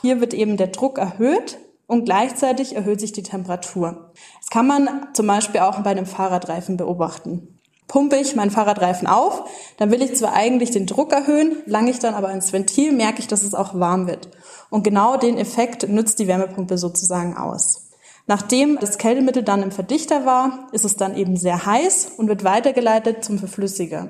Hier 0.00 0.22
wird 0.22 0.32
eben 0.32 0.56
der 0.56 0.68
Druck 0.68 0.96
erhöht 0.96 1.58
und 1.86 2.04
gleichzeitig 2.04 2.74
erhöht 2.74 3.00
sich 3.00 3.12
die 3.12 3.22
Temperatur. 3.22 4.12
Das 4.40 4.50
kann 4.50 4.66
man 4.66 5.08
zum 5.12 5.26
Beispiel 5.26 5.60
auch 5.60 5.80
bei 5.80 5.90
einem 5.90 6.06
Fahrradreifen 6.06 6.76
beobachten. 6.76 7.56
Pumpe 7.88 8.16
ich 8.16 8.34
meinen 8.34 8.50
Fahrradreifen 8.50 9.06
auf, 9.06 9.48
dann 9.76 9.92
will 9.92 10.02
ich 10.02 10.16
zwar 10.16 10.32
eigentlich 10.32 10.72
den 10.72 10.86
Druck 10.86 11.12
erhöhen, 11.12 11.62
lange 11.66 11.90
ich 11.90 12.00
dann 12.00 12.14
aber 12.14 12.32
ins 12.32 12.52
Ventil, 12.52 12.92
merke 12.92 13.20
ich, 13.20 13.28
dass 13.28 13.44
es 13.44 13.54
auch 13.54 13.78
warm 13.78 14.08
wird. 14.08 14.28
Und 14.70 14.82
genau 14.82 15.16
den 15.16 15.38
Effekt 15.38 15.88
nützt 15.88 16.18
die 16.18 16.26
Wärmepumpe 16.26 16.78
sozusagen 16.78 17.36
aus. 17.36 17.86
Nachdem 18.28 18.80
das 18.80 18.98
Kältemittel 18.98 19.44
dann 19.44 19.62
im 19.62 19.70
Verdichter 19.70 20.26
war, 20.26 20.66
ist 20.72 20.84
es 20.84 20.96
dann 20.96 21.16
eben 21.16 21.36
sehr 21.36 21.64
heiß 21.64 22.14
und 22.16 22.26
wird 22.26 22.42
weitergeleitet 22.42 23.24
zum 23.24 23.38
Verflüssiger. 23.38 24.08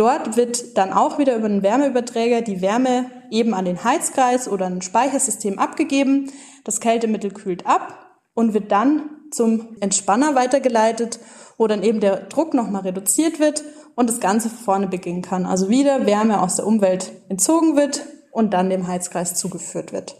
Dort 0.00 0.38
wird 0.38 0.78
dann 0.78 0.94
auch 0.94 1.18
wieder 1.18 1.36
über 1.36 1.44
einen 1.44 1.62
Wärmeüberträger 1.62 2.40
die 2.40 2.62
Wärme 2.62 3.10
eben 3.30 3.52
an 3.52 3.66
den 3.66 3.84
Heizkreis 3.84 4.48
oder 4.48 4.64
ein 4.64 4.80
Speichersystem 4.80 5.58
abgegeben. 5.58 6.32
Das 6.64 6.80
Kältemittel 6.80 7.32
kühlt 7.32 7.66
ab 7.66 8.14
und 8.32 8.54
wird 8.54 8.72
dann 8.72 9.10
zum 9.30 9.76
Entspanner 9.80 10.34
weitergeleitet, 10.34 11.20
wo 11.58 11.66
dann 11.66 11.82
eben 11.82 12.00
der 12.00 12.16
Druck 12.20 12.54
nochmal 12.54 12.80
reduziert 12.80 13.40
wird 13.40 13.62
und 13.94 14.08
das 14.08 14.20
Ganze 14.20 14.48
vorne 14.48 14.86
beginnen 14.86 15.20
kann. 15.20 15.44
Also 15.44 15.68
wieder 15.68 16.06
Wärme 16.06 16.40
aus 16.40 16.56
der 16.56 16.66
Umwelt 16.66 17.12
entzogen 17.28 17.76
wird 17.76 18.06
und 18.32 18.54
dann 18.54 18.70
dem 18.70 18.88
Heizkreis 18.88 19.34
zugeführt 19.34 19.92
wird. 19.92 20.16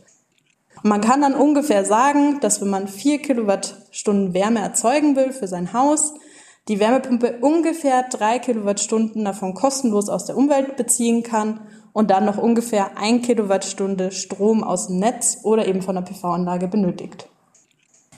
Man 0.82 1.00
kann 1.00 1.22
dann 1.22 1.34
ungefähr 1.34 1.87
sagen, 1.87 2.38
dass 2.40 2.60
wenn 2.60 2.68
man 2.68 2.87
vier 2.87 3.16
Kilowattstunden 3.22 4.34
Wärme 4.34 4.60
erzeugen 4.60 5.16
will 5.16 5.32
für 5.32 5.49
sein 5.49 5.72
Haus, 5.72 6.12
die 6.68 6.78
Wärmepumpe 6.78 7.38
ungefähr 7.40 8.04
drei 8.04 8.38
Kilowattstunden 8.38 9.24
davon 9.24 9.54
kostenlos 9.54 10.08
aus 10.08 10.26
der 10.26 10.36
Umwelt 10.36 10.76
beziehen 10.76 11.22
kann 11.22 11.60
und 11.92 12.10
dann 12.10 12.24
noch 12.24 12.38
ungefähr 12.38 12.96
ein 12.96 13.22
Kilowattstunde 13.22 14.12
Strom 14.12 14.62
aus 14.62 14.86
dem 14.86 14.98
Netz 14.98 15.38
oder 15.42 15.66
eben 15.66 15.82
von 15.82 15.96
der 15.96 16.02
PV-Anlage 16.02 16.68
benötigt. 16.68 17.26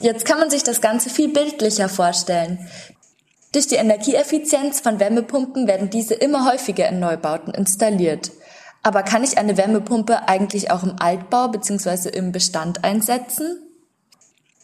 Jetzt 0.01 0.27
kann 0.27 0.39
man 0.39 0.51
sich 0.51 0.65
das 0.65 0.81
Ganze 0.81 1.11
viel 1.11 1.29
bildlicher 1.29 1.89
vorstellen. 1.89 2.59
Durch 3.53 3.67
die 3.67 3.77
Energieeffizienz 3.77 4.81
von 4.81 4.99
Wärmepumpen 4.99 5.67
werden 5.67 5.91
diese 5.91 6.15
immer 6.15 6.51
häufiger 6.51 6.89
in 6.89 7.01
Neubauten 7.01 7.55
installiert. 7.55 8.33
Aber 8.83 9.03
kann 9.03 9.23
ich 9.23 9.39
eine 9.39 9.57
Wärmepumpe 9.57 10.29
eigentlich 10.29 10.71
auch 10.71 10.83
im 10.83 10.97
Altbau 10.99 11.49
bzw. 11.49 12.09
im 12.09 12.33
Bestand 12.33 12.83
einsetzen? 12.83 13.59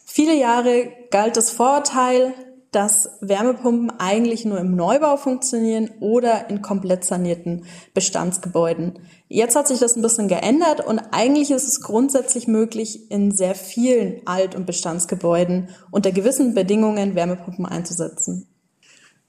Viele 0.05 0.35
Jahre 0.35 0.91
galt 1.11 1.37
das 1.37 1.51
Vorurteil, 1.51 2.33
dass 2.71 3.09
Wärmepumpen 3.21 3.91
eigentlich 3.99 4.45
nur 4.45 4.59
im 4.59 4.75
Neubau 4.75 5.17
funktionieren 5.17 5.89
oder 5.99 6.49
in 6.49 6.61
komplett 6.61 7.03
sanierten 7.03 7.65
Bestandsgebäuden. 7.93 8.99
Jetzt 9.27 9.55
hat 9.55 9.67
sich 9.67 9.79
das 9.79 9.95
ein 9.95 10.01
bisschen 10.03 10.27
geändert 10.27 10.85
und 10.85 10.99
eigentlich 11.11 11.49
ist 11.49 11.67
es 11.67 11.81
grundsätzlich 11.81 12.47
möglich, 12.47 13.09
in 13.11 13.31
sehr 13.31 13.55
vielen 13.55 14.21
Alt- 14.25 14.55
und 14.55 14.65
Bestandsgebäuden 14.65 15.69
unter 15.89 16.11
gewissen 16.11 16.53
Bedingungen 16.53 17.15
Wärmepumpen 17.15 17.65
einzusetzen. 17.65 18.47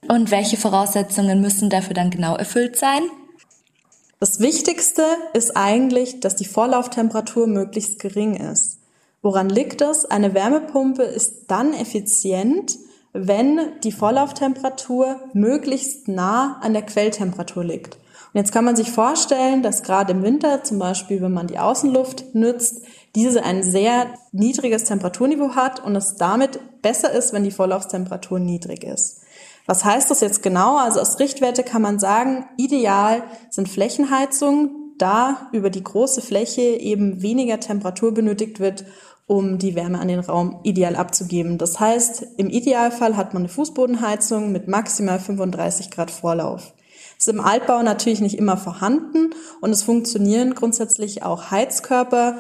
Und 0.09 0.31
welche 0.31 0.57
Voraussetzungen 0.57 1.41
müssen 1.41 1.71
dafür 1.71 1.95
dann 1.95 2.11
genau 2.11 2.37
erfüllt 2.37 2.77
sein? 2.77 3.03
Das 4.19 4.39
Wichtigste 4.41 5.03
ist 5.33 5.57
eigentlich, 5.57 6.21
dass 6.21 6.37
die 6.37 6.45
Vorlauftemperatur 6.45 7.47
möglichst 7.47 7.99
gering 7.99 8.35
ist. 8.35 8.81
Woran 9.23 9.49
liegt 9.49 9.81
das? 9.81 10.05
Eine 10.05 10.35
Wärmepumpe 10.35 11.03
ist 11.03 11.45
dann 11.49 11.73
effizient, 11.73 12.79
wenn 13.13 13.61
die 13.83 13.93
Vorlauftemperatur 13.93 15.17
möglichst 15.33 16.09
nah 16.09 16.59
an 16.61 16.73
der 16.73 16.83
Quelltemperatur 16.83 17.65
liegt. 17.65 17.97
Und 18.33 18.39
jetzt 18.39 18.53
kann 18.53 18.65
man 18.65 18.77
sich 18.77 18.93
vorstellen, 18.93 19.63
dass 19.63 19.83
gerade 19.83 20.13
im 20.13 20.23
Winter, 20.23 20.63
zum 20.63 20.79
Beispiel 20.79 21.21
wenn 21.21 21.33
man 21.33 21.49
die 21.49 21.59
Außenluft 21.59 22.35
nützt, 22.35 22.83
diese 23.17 23.43
ein 23.43 23.65
sehr 23.65 24.07
niedriges 24.31 24.85
Temperaturniveau 24.85 25.57
hat 25.57 25.85
und 25.85 25.97
es 25.97 26.15
damit 26.15 26.61
besser 26.81 27.11
ist, 27.11 27.33
wenn 27.33 27.43
die 27.43 27.51
Vorlaufstemperatur 27.51 28.39
niedrig 28.39 28.85
ist. 28.85 29.23
Was 29.67 29.85
heißt 29.85 30.11
das 30.11 30.21
jetzt 30.21 30.43
genau? 30.43 30.77
Also 30.77 31.01
aus 31.01 31.19
Richtwerte 31.19 31.65
kann 31.65 31.83
man 31.83 31.99
sagen, 31.99 32.47
ideal 32.57 33.25
sind 33.51 33.69
Flächenheizungen, 33.69 34.95
da 34.99 35.49
über 35.53 35.71
die 35.71 35.83
große 35.83 36.21
Fläche 36.21 36.61
eben 36.61 37.23
weniger 37.23 37.59
Temperatur 37.59 38.13
benötigt 38.13 38.61
wird 38.61 38.85
um 39.31 39.59
die 39.59 39.77
Wärme 39.77 40.01
an 40.01 40.09
den 40.09 40.19
Raum 40.19 40.59
ideal 40.65 40.97
abzugeben. 40.97 41.57
Das 41.57 41.79
heißt, 41.79 42.27
im 42.37 42.51
Idealfall 42.51 43.17
hat 43.17 43.33
man 43.33 43.43
eine 43.43 43.49
Fußbodenheizung 43.49 44.51
mit 44.51 44.67
maximal 44.67 45.21
35 45.21 45.93
Grad 45.93 46.11
Vorlauf. 46.11 46.75
Das 47.15 47.29
ist 47.29 47.33
im 47.33 47.41
Altbau 47.41 47.81
natürlich 47.85 48.21
nicht 48.21 48.37
immer 48.37 48.57
vorhanden 48.57 49.31
und 49.61 49.71
es 49.71 49.85
funktionieren 49.85 50.57
grundsätzlich 50.57 51.23
auch 51.23 51.53
Heizkörper, 51.53 52.39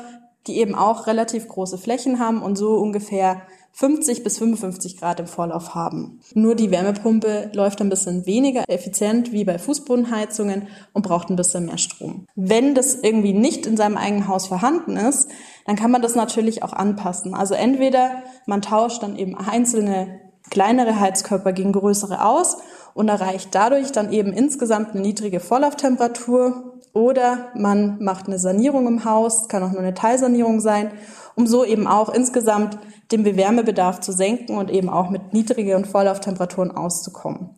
die 0.49 0.59
eben 0.59 0.75
auch 0.75 1.07
relativ 1.07 1.47
große 1.47 1.79
Flächen 1.79 2.19
haben 2.19 2.43
und 2.43 2.57
so 2.57 2.75
ungefähr 2.75 3.43
50 3.73 4.25
bis 4.25 4.39
55 4.39 4.99
Grad 4.99 5.21
im 5.21 5.27
Vorlauf 5.27 5.75
haben. 5.75 6.21
Nur 6.35 6.55
die 6.55 6.71
Wärmepumpe 6.71 7.51
läuft 7.55 7.81
ein 7.81 7.89
bisschen 7.89 8.27
weniger 8.27 8.65
effizient 8.69 9.33
wie 9.33 9.45
bei 9.45 9.59
Fußbodenheizungen 9.59 10.69
und 10.93 11.03
braucht 11.03 11.31
ein 11.31 11.37
bisschen 11.37 11.67
mehr 11.67 11.79
Strom. 11.79 12.27
Wenn 12.35 12.75
das 12.75 12.97
irgendwie 12.97 13.33
nicht 13.33 13.67
in 13.67 13.77
seinem 13.77 13.97
eigenen 13.97 14.29
Haus 14.29 14.49
vorhanden 14.49 14.97
ist, 14.97 15.31
dann 15.67 15.77
kann 15.77 15.91
man 15.91 16.03
das 16.03 16.15
natürlich 16.15 16.63
auch 16.63 16.73
anpassen. 16.73 17.35
Also 17.35 17.55
entweder 17.55 18.23
man 18.47 18.63
tauscht 18.63 19.03
dann 19.03 19.17
eben 19.17 19.37
einzelne 19.37 20.21
kleinere 20.51 20.99
Heizkörper 20.99 21.53
gegen 21.53 21.73
größere 21.73 22.25
aus 22.25 22.59
und 22.95 23.09
erreicht 23.09 23.51
dadurch 23.53 23.93
dann 23.93 24.13
eben 24.13 24.33
insgesamt 24.33 24.91
eine 24.91 25.01
niedrige 25.01 25.41
Vorlauftemperatur 25.41 26.81
oder 26.93 27.51
man 27.55 28.03
macht 28.03 28.27
eine 28.27 28.39
Sanierung 28.39 28.87
im 28.89 29.05
Haus, 29.05 29.49
kann 29.49 29.63
auch 29.63 29.71
nur 29.71 29.81
eine 29.81 29.95
Teilsanierung 29.95 30.61
sein, 30.61 30.91
um 31.37 31.47
so 31.47 31.65
eben 31.65 31.87
auch 31.87 32.13
insgesamt 32.13 32.79
den 33.13 33.23
Bewärmebedarf 33.23 34.01
zu 34.01 34.13
senken 34.13 34.57
und 34.59 34.71
eben 34.71 34.89
auch 34.89 35.11
mit 35.11 35.33
niedrigeren 35.33 35.85
Vorlauftemperaturen 35.85 36.71
auszukommen. 36.71 37.51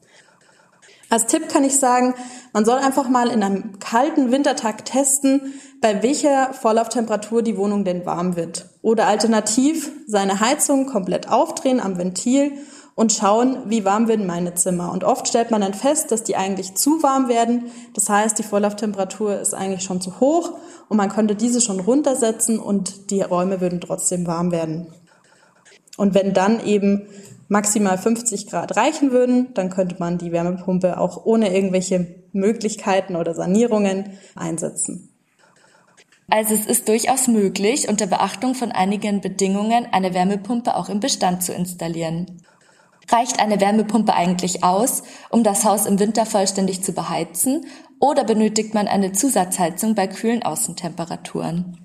Als 1.13 1.27
Tipp 1.27 1.51
kann 1.51 1.63
ich 1.63 1.79
sagen, 1.79 2.15
man 2.55 2.65
soll 2.65 2.79
einfach 2.79 3.07
mal 3.07 3.29
in 3.29 3.43
einem 3.43 3.79
kalten 3.79 4.33
Wintertag 4.33 4.87
testen, 4.87 5.53
bei 5.83 6.03
welcher 6.03 6.55
Vorlauftemperatur 6.55 7.43
die 7.43 7.59
Wohnung 7.59 7.85
denn 7.85 8.07
warm 8.07 8.35
wird. 8.35 8.71
Oder 8.81 9.09
alternativ 9.09 9.93
seine 10.07 10.41
Heizung 10.41 10.87
komplett 10.87 11.29
aufdrehen 11.29 11.81
am 11.81 11.99
Ventil 11.99 12.53
und 12.95 13.13
schauen, 13.13 13.59
wie 13.67 13.85
warm 13.85 14.09
werden 14.09 14.27
meine 14.27 14.55
Zimmer. 14.55 14.91
Und 14.91 15.05
oft 15.05 15.29
stellt 15.29 15.51
man 15.51 15.61
dann 15.61 15.75
fest, 15.75 16.13
dass 16.13 16.25
die 16.25 16.37
eigentlich 16.37 16.77
zu 16.77 17.03
warm 17.03 17.29
werden. 17.29 17.67
Das 17.93 18.09
heißt, 18.09 18.39
die 18.39 18.43
Vorlauftemperatur 18.43 19.39
ist 19.39 19.53
eigentlich 19.53 19.83
schon 19.83 20.01
zu 20.01 20.19
hoch 20.19 20.53
und 20.89 20.97
man 20.97 21.11
könnte 21.11 21.35
diese 21.35 21.61
schon 21.61 21.81
runtersetzen 21.81 22.59
und 22.59 23.11
die 23.11 23.21
Räume 23.21 23.61
würden 23.61 23.83
trotzdem 23.83 24.27
warm 24.27 24.51
werden. 24.51 24.87
Und 25.97 26.15
wenn 26.15 26.33
dann 26.33 26.65
eben 26.65 27.07
maximal 27.49 27.99
50 27.99 28.47
Grad 28.47 28.77
reichen 28.77 29.11
würden, 29.11 29.53
dann 29.55 29.71
könnte 29.71 29.97
man 29.99 30.19
die 30.19 30.33
Wärmepumpe 30.33 30.99
auch 30.99 31.27
ohne 31.27 31.55
irgendwelche 31.55 32.23
Möglichkeiten 32.33 33.15
oder 33.15 33.35
Sanierungen 33.35 34.19
einsetzen. 34.35 35.11
Also 36.31 36.55
es 36.55 36.65
ist 36.65 36.89
durchaus 36.89 37.29
möglich, 37.29 37.91
unter 37.91 38.07
Beachtung 38.07 38.55
von 38.55 38.73
einigen 38.73 39.21
Bedingungen 39.21 39.87
eine 39.93 40.15
Wärmepumpe 40.15 40.75
auch 40.77 40.89
im 40.89 40.99
Bestand 40.99 41.43
zu 41.43 41.53
installieren. 41.53 42.43
Reicht 43.11 43.39
eine 43.39 43.61
Wärmepumpe 43.61 44.15
eigentlich 44.15 44.65
aus, 44.65 45.03
um 45.29 45.45
das 45.45 45.65
Haus 45.65 45.85
im 45.85 45.99
Winter 45.99 46.25
vollständig 46.25 46.83
zu 46.83 46.93
beheizen, 46.93 47.67
oder 48.01 48.25
benötigt 48.25 48.73
man 48.73 48.89
eine 48.89 49.13
Zusatzheizung 49.13 49.95
bei 49.95 50.07
kühlen 50.07 50.43
Außentemperaturen? 50.43 51.82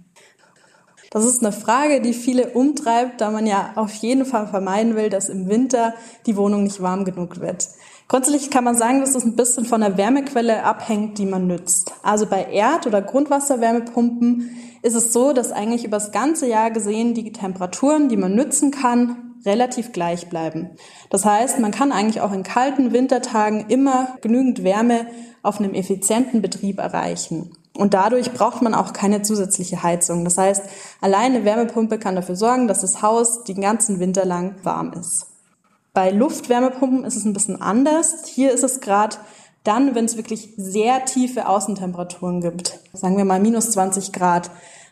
Das 1.17 1.25
ist 1.25 1.43
eine 1.43 1.51
Frage, 1.51 1.99
die 1.99 2.13
viele 2.13 2.51
umtreibt, 2.51 3.21
da 3.21 3.31
man 3.31 3.47
ja 3.47 3.71
auf 3.73 3.91
jeden 3.95 4.23
Fall 4.23 4.45
vermeiden 4.45 4.95
will, 4.95 5.09
dass 5.09 5.29
im 5.29 5.49
Winter 5.49 5.95
die 6.27 6.37
Wohnung 6.37 6.65
nicht 6.65 6.79
warm 6.79 7.05
genug 7.05 7.39
wird. 7.39 7.69
Grundsätzlich 8.07 8.51
kann 8.51 8.63
man 8.63 8.77
sagen, 8.77 8.99
dass 8.99 9.15
es 9.15 9.25
ein 9.25 9.35
bisschen 9.35 9.65
von 9.65 9.81
der 9.81 9.97
Wärmequelle 9.97 10.63
abhängt, 10.63 11.17
die 11.17 11.25
man 11.25 11.47
nützt. 11.47 11.91
Also 12.03 12.27
bei 12.27 12.43
Erd- 12.43 12.85
oder 12.85 13.01
Grundwasserwärmepumpen 13.01 14.51
ist 14.83 14.93
es 14.93 15.11
so, 15.11 15.33
dass 15.33 15.51
eigentlich 15.51 15.85
über 15.85 15.97
das 15.97 16.11
ganze 16.11 16.47
Jahr 16.47 16.69
gesehen 16.69 17.15
die 17.15 17.31
Temperaturen, 17.31 18.09
die 18.09 18.17
man 18.17 18.35
nützen 18.35 18.69
kann, 18.69 19.33
relativ 19.43 19.93
gleich 19.93 20.29
bleiben. 20.29 20.69
Das 21.09 21.25
heißt, 21.25 21.57
man 21.57 21.71
kann 21.71 21.91
eigentlich 21.91 22.21
auch 22.21 22.31
in 22.31 22.43
kalten 22.43 22.93
Wintertagen 22.93 23.65
immer 23.69 24.17
genügend 24.21 24.63
Wärme 24.63 25.07
auf 25.41 25.59
einem 25.59 25.73
effizienten 25.73 26.43
Betrieb 26.43 26.77
erreichen. 26.77 27.56
Und 27.77 27.93
dadurch 27.93 28.33
braucht 28.33 28.61
man 28.61 28.73
auch 28.73 28.91
keine 28.91 29.21
zusätzliche 29.21 29.83
Heizung. 29.83 30.23
Das 30.23 30.37
heißt, 30.37 30.63
alleine 30.99 31.45
Wärmepumpe 31.45 31.99
kann 31.99 32.15
dafür 32.15 32.35
sorgen, 32.35 32.67
dass 32.67 32.81
das 32.81 33.01
Haus 33.01 33.43
den 33.43 33.61
ganzen 33.61 33.99
Winter 33.99 34.25
lang 34.25 34.55
warm 34.63 34.93
ist. 34.93 35.27
Bei 35.93 36.09
Luftwärmepumpen 36.09 37.05
ist 37.05 37.15
es 37.15 37.25
ein 37.25 37.33
bisschen 37.33 37.61
anders. 37.61 38.25
Hier 38.25 38.51
ist 38.51 38.63
es 38.63 38.81
gerade 38.81 39.17
dann, 39.63 39.95
wenn 39.95 40.05
es 40.05 40.17
wirklich 40.17 40.53
sehr 40.57 41.05
tiefe 41.05 41.47
Außentemperaturen 41.47 42.41
gibt, 42.41 42.79
sagen 42.93 43.17
wir 43.17 43.25
mal 43.25 43.39
minus 43.39 43.71
20 43.71 44.11
Grad, 44.11 44.49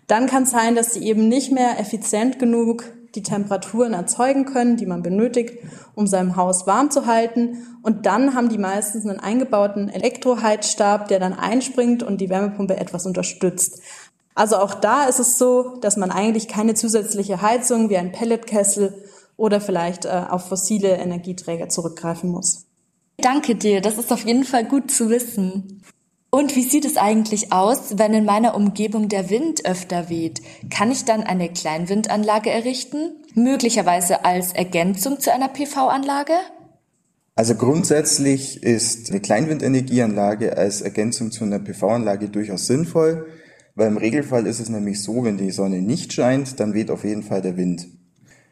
dann 0.07 0.27
kann 0.27 0.43
es 0.43 0.51
sein, 0.51 0.75
dass 0.75 0.91
die 0.91 1.07
eben 1.07 1.27
nicht 1.27 1.51
mehr 1.51 1.79
effizient 1.79 2.37
genug 2.37 2.83
die 3.15 3.23
Temperaturen 3.23 3.93
erzeugen 3.93 4.45
können, 4.45 4.77
die 4.77 4.85
man 4.85 5.01
benötigt, 5.01 5.59
um 5.95 6.07
sein 6.07 6.35
Haus 6.35 6.67
warm 6.67 6.91
zu 6.91 7.05
halten. 7.05 7.65
Und 7.81 8.05
dann 8.05 8.35
haben 8.35 8.49
die 8.49 8.57
meistens 8.57 9.05
einen 9.05 9.19
eingebauten 9.19 9.89
Elektroheizstab, 9.89 11.07
der 11.07 11.19
dann 11.19 11.33
einspringt 11.33 12.03
und 12.03 12.21
die 12.21 12.29
Wärmepumpe 12.29 12.77
etwas 12.77 13.05
unterstützt. 13.05 13.81
Also 14.35 14.57
auch 14.57 14.73
da 14.73 15.05
ist 15.05 15.19
es 15.19 15.37
so, 15.37 15.77
dass 15.79 15.95
man 15.95 16.11
eigentlich 16.11 16.47
keine 16.47 16.73
zusätzliche 16.73 17.41
Heizung 17.41 17.89
wie 17.89 17.97
ein 17.97 18.11
Pelletkessel 18.11 19.05
oder 19.37 19.61
vielleicht 19.61 20.05
äh, 20.05 20.23
auf 20.29 20.49
fossile 20.49 20.97
Energieträger 20.97 21.69
zurückgreifen 21.69 22.29
muss. 22.29 22.65
Danke 23.17 23.55
dir, 23.55 23.79
das 23.81 23.97
ist 23.97 24.11
auf 24.11 24.25
jeden 24.25 24.43
Fall 24.43 24.65
gut 24.65 24.91
zu 24.91 25.09
wissen. 25.09 25.81
Und 26.35 26.53
wie 26.57 26.63
sieht 26.63 26.83
es 26.83 26.97
eigentlich 26.97 27.53
aus, 27.53 27.97
wenn 27.97 28.13
in 28.13 28.25
meiner 28.25 28.55
Umgebung 28.55 29.07
der 29.07 29.29
Wind 29.29 29.65
öfter 29.65 30.09
weht? 30.09 30.41
Kann 30.69 30.91
ich 30.91 31.05
dann 31.05 31.23
eine 31.23 31.47
Kleinwindanlage 31.47 32.49
errichten? 32.49 33.13
Möglicherweise 33.35 34.25
als 34.25 34.51
Ergänzung 34.51 35.21
zu 35.21 35.31
einer 35.31 35.47
PV-Anlage? 35.47 36.33
Also 37.35 37.55
grundsätzlich 37.55 38.61
ist 38.61 39.11
eine 39.11 39.21
Kleinwindenergieanlage 39.21 40.57
als 40.57 40.81
Ergänzung 40.81 41.31
zu 41.31 41.45
einer 41.45 41.59
PV-Anlage 41.59 42.27
durchaus 42.27 42.67
sinnvoll, 42.67 43.27
weil 43.75 43.87
im 43.87 43.95
Regelfall 43.95 44.45
ist 44.45 44.59
es 44.59 44.67
nämlich 44.67 45.01
so, 45.01 45.23
wenn 45.23 45.37
die 45.37 45.51
Sonne 45.51 45.81
nicht 45.81 46.11
scheint, 46.11 46.59
dann 46.59 46.73
weht 46.73 46.91
auf 46.91 47.05
jeden 47.05 47.23
Fall 47.23 47.43
der 47.43 47.55
Wind. 47.55 47.87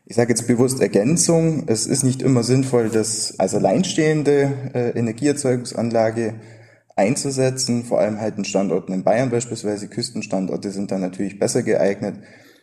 Ich 0.06 0.16
sage 0.16 0.30
jetzt 0.30 0.48
bewusst 0.48 0.80
Ergänzung. 0.80 1.64
Es 1.68 1.86
ist 1.86 2.04
nicht 2.04 2.22
immer 2.22 2.44
sinnvoll, 2.44 2.90
das 2.90 3.38
als 3.40 3.54
alleinstehende 3.54 4.54
äh, 4.74 4.98
Energieerzeugungsanlage 4.98 6.36
einzusetzen, 6.96 7.84
vor 7.84 8.00
allem 8.00 8.20
halt 8.20 8.38
in 8.38 8.46
Standorten 8.46 8.94
in 8.94 9.04
Bayern 9.04 9.30
beispielsweise, 9.30 9.88
Küstenstandorte 9.88 10.72
sind 10.72 10.92
da 10.92 10.98
natürlich 10.98 11.40
besser 11.40 11.64
geeignet. 11.64 12.18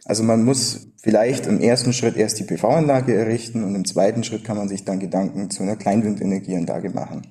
Also 0.05 0.23
man 0.23 0.45
muss 0.45 0.89
vielleicht 1.03 1.47
im 1.47 1.61
ersten 1.61 1.93
Schritt 1.93 2.17
erst 2.17 2.39
die 2.39 2.45
PV-Anlage 2.45 3.15
errichten 3.15 3.65
und 3.65 3.75
im 3.75 3.85
zweiten 3.85 4.25
Schritt 4.25 4.45
kann 4.45 4.57
man 4.57 4.69
sich 4.69 4.85
dann 4.85 5.01
Gedanken 5.01 5.51
zu 5.51 5.63
einer 5.63 5.77
Kleinwindenergieanlage 5.77 6.91
machen. 6.91 7.27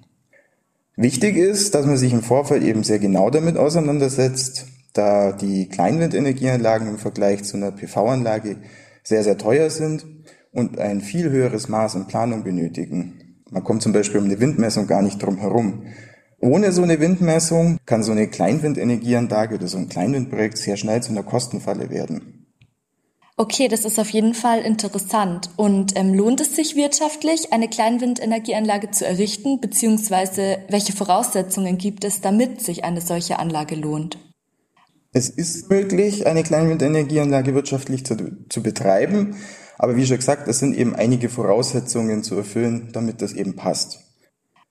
Wichtig 0.95 1.37
ist, 1.37 1.75
dass 1.75 1.85
man 1.85 1.97
sich 1.97 2.11
im 2.11 2.21
Vorfeld 2.21 2.63
eben 2.63 2.83
sehr 2.83 2.99
genau 2.99 3.29
damit 3.29 3.57
auseinandersetzt, 3.57 4.67
da 4.93 5.31
die 5.31 5.69
Kleinwindenergieanlagen 5.69 6.89
im 6.89 6.97
Vergleich 6.97 7.43
zu 7.43 7.57
einer 7.57 7.71
PV-Anlage 7.71 8.57
sehr, 9.03 9.23
sehr 9.23 9.37
teuer 9.37 9.69
sind 9.69 10.05
und 10.51 10.77
ein 10.79 11.01
viel 11.01 11.29
höheres 11.29 11.69
Maß 11.69 11.95
an 11.95 12.07
Planung 12.07 12.43
benötigen. 12.43 13.43
Man 13.49 13.63
kommt 13.63 13.81
zum 13.81 13.93
Beispiel 13.93 14.19
um 14.19 14.25
eine 14.25 14.39
Windmessung 14.39 14.87
gar 14.87 15.01
nicht 15.01 15.21
drum 15.21 15.37
herum. 15.37 15.83
Ohne 16.41 16.71
so 16.71 16.83
eine 16.83 16.99
Windmessung 16.99 17.77
kann 17.85 18.03
so 18.03 18.11
eine 18.11 18.27
Kleinwindenergieanlage 18.27 19.55
oder 19.55 19.67
so 19.67 19.77
ein 19.77 19.89
Kleinwindprojekt 19.89 20.57
sehr 20.57 20.77
schnell 20.77 21.03
zu 21.03 21.11
einer 21.11 21.23
Kostenfalle 21.23 21.89
werden. 21.89 22.39
Okay, 23.35 23.69
das 23.69 23.85
ist 23.85 23.99
auf 23.99 24.09
jeden 24.09 24.33
Fall 24.33 24.59
interessant. 24.61 25.49
Und 25.55 25.93
ähm, 25.95 26.13
lohnt 26.13 26.41
es 26.41 26.55
sich 26.55 26.75
wirtschaftlich, 26.75 27.53
eine 27.53 27.69
Kleinwindenergieanlage 27.69 28.91
zu 28.91 29.05
errichten, 29.05 29.61
beziehungsweise 29.61 30.59
welche 30.69 30.91
Voraussetzungen 30.91 31.77
gibt 31.77 32.03
es, 32.03 32.19
damit 32.19 32.61
sich 32.61 32.83
eine 32.83 32.99
solche 32.99 33.39
Anlage 33.39 33.75
lohnt? 33.75 34.17
Es 35.13 35.29
ist 35.29 35.69
möglich, 35.69 36.27
eine 36.27 36.43
Kleinwindenergieanlage 36.43 37.55
wirtschaftlich 37.55 38.05
zu, 38.05 38.15
zu 38.49 38.61
betreiben, 38.61 39.37
aber 39.77 39.95
wie 39.95 40.05
schon 40.05 40.17
gesagt, 40.17 40.47
es 40.49 40.59
sind 40.59 40.75
eben 40.77 40.93
einige 40.93 41.29
Voraussetzungen 41.29 42.23
zu 42.23 42.35
erfüllen, 42.35 42.89
damit 42.91 43.21
das 43.21 43.31
eben 43.31 43.55
passt. 43.55 44.08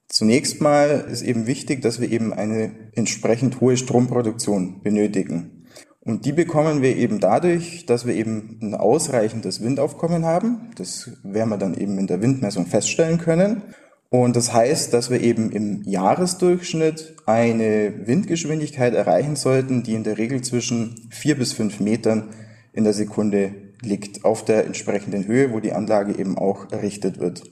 Zunächst 0.09 0.59
mal 0.59 1.05
ist 1.11 1.21
eben 1.21 1.45
wichtig, 1.45 1.81
dass 1.81 2.01
wir 2.01 2.11
eben 2.11 2.33
eine 2.33 2.71
entsprechend 2.95 3.61
hohe 3.61 3.77
Stromproduktion 3.77 4.81
benötigen. 4.81 5.65
Und 6.01 6.25
die 6.25 6.33
bekommen 6.33 6.81
wir 6.81 6.97
eben 6.97 7.19
dadurch, 7.19 7.85
dass 7.85 8.07
wir 8.07 8.15
eben 8.15 8.57
ein 8.61 8.73
ausreichendes 8.73 9.63
Windaufkommen 9.63 10.25
haben. 10.25 10.71
Das 10.75 11.11
werden 11.23 11.49
wir 11.49 11.57
dann 11.57 11.75
eben 11.75 11.99
in 11.99 12.07
der 12.07 12.21
Windmessung 12.21 12.65
feststellen 12.65 13.19
können. 13.19 13.61
Und 14.09 14.35
das 14.35 14.51
heißt, 14.51 14.91
dass 14.91 15.11
wir 15.11 15.21
eben 15.21 15.51
im 15.51 15.83
Jahresdurchschnitt 15.83 17.15
eine 17.27 18.07
Windgeschwindigkeit 18.07 18.95
erreichen 18.95 19.35
sollten, 19.35 19.83
die 19.83 19.93
in 19.93 20.03
der 20.03 20.17
Regel 20.17 20.41
zwischen 20.41 21.07
vier 21.11 21.37
bis 21.37 21.53
fünf 21.53 21.79
Metern 21.79 22.29
in 22.73 22.83
der 22.83 22.93
Sekunde 22.93 23.53
liegt, 23.83 24.25
auf 24.25 24.43
der 24.43 24.65
entsprechenden 24.65 25.27
Höhe, 25.27 25.53
wo 25.53 25.59
die 25.59 25.73
Anlage 25.73 26.17
eben 26.17 26.39
auch 26.39 26.71
errichtet 26.71 27.19
wird. 27.19 27.43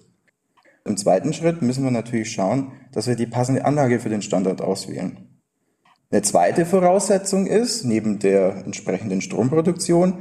Im 0.87 0.97
zweiten 0.97 1.33
Schritt 1.33 1.61
müssen 1.61 1.83
wir 1.83 1.91
natürlich 1.91 2.31
schauen, 2.31 2.71
dass 2.93 3.07
wir 3.07 3.15
die 3.15 3.27
passende 3.27 3.65
Anlage 3.65 3.99
für 3.99 4.09
den 4.09 4.21
Standort 4.21 4.61
auswählen. 4.61 5.17
Eine 6.09 6.21
zweite 6.21 6.65
Voraussetzung 6.65 7.47
ist, 7.47 7.83
neben 7.83 8.19
der 8.19 8.65
entsprechenden 8.65 9.19
Stromproduktion, 9.19 10.19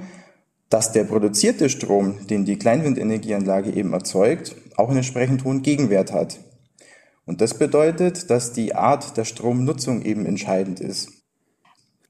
dass 0.68 0.90
der 0.90 1.05
produzierte 1.05 1.68
Strom, 1.68 2.26
den 2.26 2.44
die 2.44 2.59
Kleinwindenergieanlage 2.59 3.70
eben 3.70 3.92
erzeugt, 3.92 4.57
auch 4.76 4.88
einen 4.88 4.98
entsprechend 4.98 5.44
hohen 5.44 5.62
Gegenwert 5.62 6.12
hat. 6.12 6.40
Und 7.24 7.40
das 7.40 7.55
bedeutet, 7.55 8.31
dass 8.31 8.52
die 8.52 8.74
Art 8.74 9.16
der 9.16 9.24
Stromnutzung 9.24 10.02
eben 10.02 10.26
entscheidend 10.26 10.81
ist. 10.81 11.11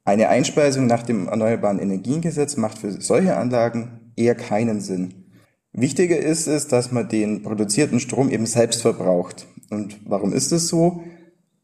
Eine 0.05 0.29
Einspeisung 0.29 0.87
nach 0.87 1.03
dem 1.03 1.29
Erneuerbaren 1.29 1.79
Energiengesetz 1.79 2.57
macht 2.57 2.79
für 2.79 2.93
solche 3.03 3.37
Anlagen 3.37 4.13
eher 4.17 4.35
keinen 4.35 4.81
Sinn. 4.81 5.26
Wichtiger 5.79 6.19
ist 6.19 6.47
es, 6.47 6.69
dass 6.69 6.91
man 6.91 7.07
den 7.07 7.43
produzierten 7.43 8.01
Strom 8.01 8.31
eben 8.31 8.47
selbst 8.47 8.81
verbraucht. 8.81 9.47
Und 9.69 9.99
warum 10.07 10.33
ist 10.33 10.51
es 10.51 10.69
so? 10.69 11.03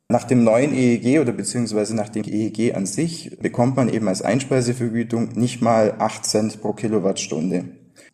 Nach 0.08 0.24
dem 0.24 0.44
neuen 0.44 0.74
EEG 0.74 1.18
oder 1.20 1.32
beziehungsweise 1.32 1.96
nach 1.96 2.10
dem 2.10 2.24
EEG 2.24 2.74
an 2.74 2.84
sich 2.84 3.38
bekommt 3.40 3.76
man 3.76 3.88
eben 3.88 4.08
als 4.08 4.20
Einspeisevergütung 4.20 5.30
nicht 5.34 5.62
mal 5.62 5.94
8 5.98 6.26
Cent 6.26 6.60
pro 6.60 6.74
Kilowattstunde. 6.74 7.64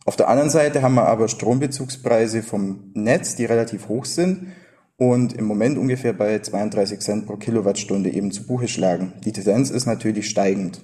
Auf 0.05 0.15
der 0.15 0.29
anderen 0.29 0.49
Seite 0.49 0.81
haben 0.81 0.95
wir 0.95 1.05
aber 1.05 1.27
Strombezugspreise 1.27 2.43
vom 2.43 2.91
Netz, 2.93 3.35
die 3.35 3.43
relativ 3.43 3.89
hoch 3.89 4.05
sind 4.05 4.53
und 4.95 5.33
im 5.33 5.43
Moment 5.43 5.77
ungefähr 5.77 6.13
bei 6.13 6.39
32 6.39 7.01
Cent 7.01 7.25
pro 7.25 7.35
Kilowattstunde 7.35 8.09
eben 8.09 8.31
zu 8.31 8.47
Buche 8.47 8.69
schlagen. 8.69 9.11
Die 9.25 9.33
Tendenz 9.33 9.69
ist 9.69 9.85
natürlich 9.85 10.29
steigend. 10.29 10.81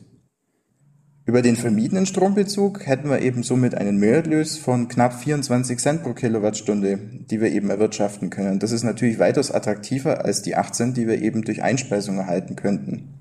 Über 1.28 1.42
den 1.42 1.56
vermiedenen 1.56 2.06
Strombezug 2.06 2.86
hätten 2.86 3.10
wir 3.10 3.20
eben 3.22 3.42
somit 3.42 3.74
einen 3.74 3.98
Mehrerlös 3.98 4.58
von 4.58 4.88
knapp 4.88 5.20
24 5.20 5.80
Cent 5.80 6.04
pro 6.04 6.14
Kilowattstunde, 6.14 7.00
die 7.00 7.42
wir 7.42 7.52
eben 7.52 7.72
erwirtschaften 7.72 8.30
können. 8.30 8.60
Das 8.60 8.72
ist 8.72 8.84
natürlich 8.84 9.18
weitaus 9.18 9.50
attraktiver 9.50 10.24
als 10.24 10.44
die 10.44 10.56
8 10.56 10.76
Cent, 10.76 10.98
die 10.98 11.08
wir 11.08 11.20
eben 11.20 11.42
durch 11.42 11.64
Einspeisung 11.64 12.20
erhalten 12.20 12.56
könnten. 12.56 13.16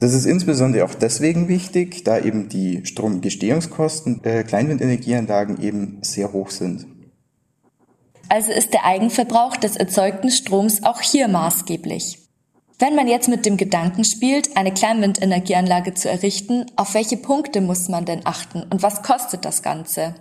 Das 0.00 0.14
ist 0.14 0.24
insbesondere 0.24 0.84
auch 0.84 0.94
deswegen 0.94 1.48
wichtig, 1.48 2.04
da 2.04 2.18
eben 2.18 2.48
die 2.48 2.86
Stromgestehungskosten 2.86 4.24
äh, 4.24 4.42
Kleinwindenergieanlagen 4.44 5.60
eben 5.60 5.98
sehr 6.02 6.32
hoch 6.32 6.50
sind. 6.50 6.86
Also 8.30 8.52
ist 8.52 8.72
der 8.72 8.86
Eigenverbrauch 8.86 9.56
des 9.56 9.76
erzeugten 9.76 10.30
Stroms 10.30 10.82
auch 10.82 11.02
hier 11.02 11.28
maßgeblich. 11.28 12.27
Wenn 12.80 12.94
man 12.94 13.08
jetzt 13.08 13.28
mit 13.28 13.44
dem 13.44 13.56
Gedanken 13.56 14.04
spielt, 14.04 14.56
eine 14.56 14.72
Kleinwindenergieanlage 14.72 15.94
zu 15.94 16.08
errichten, 16.08 16.66
auf 16.76 16.94
welche 16.94 17.16
Punkte 17.16 17.60
muss 17.60 17.88
man 17.88 18.04
denn 18.04 18.20
achten 18.22 18.62
und 18.62 18.84
was 18.84 19.02
kostet 19.02 19.44
das 19.44 19.64
Ganze? 19.64 20.14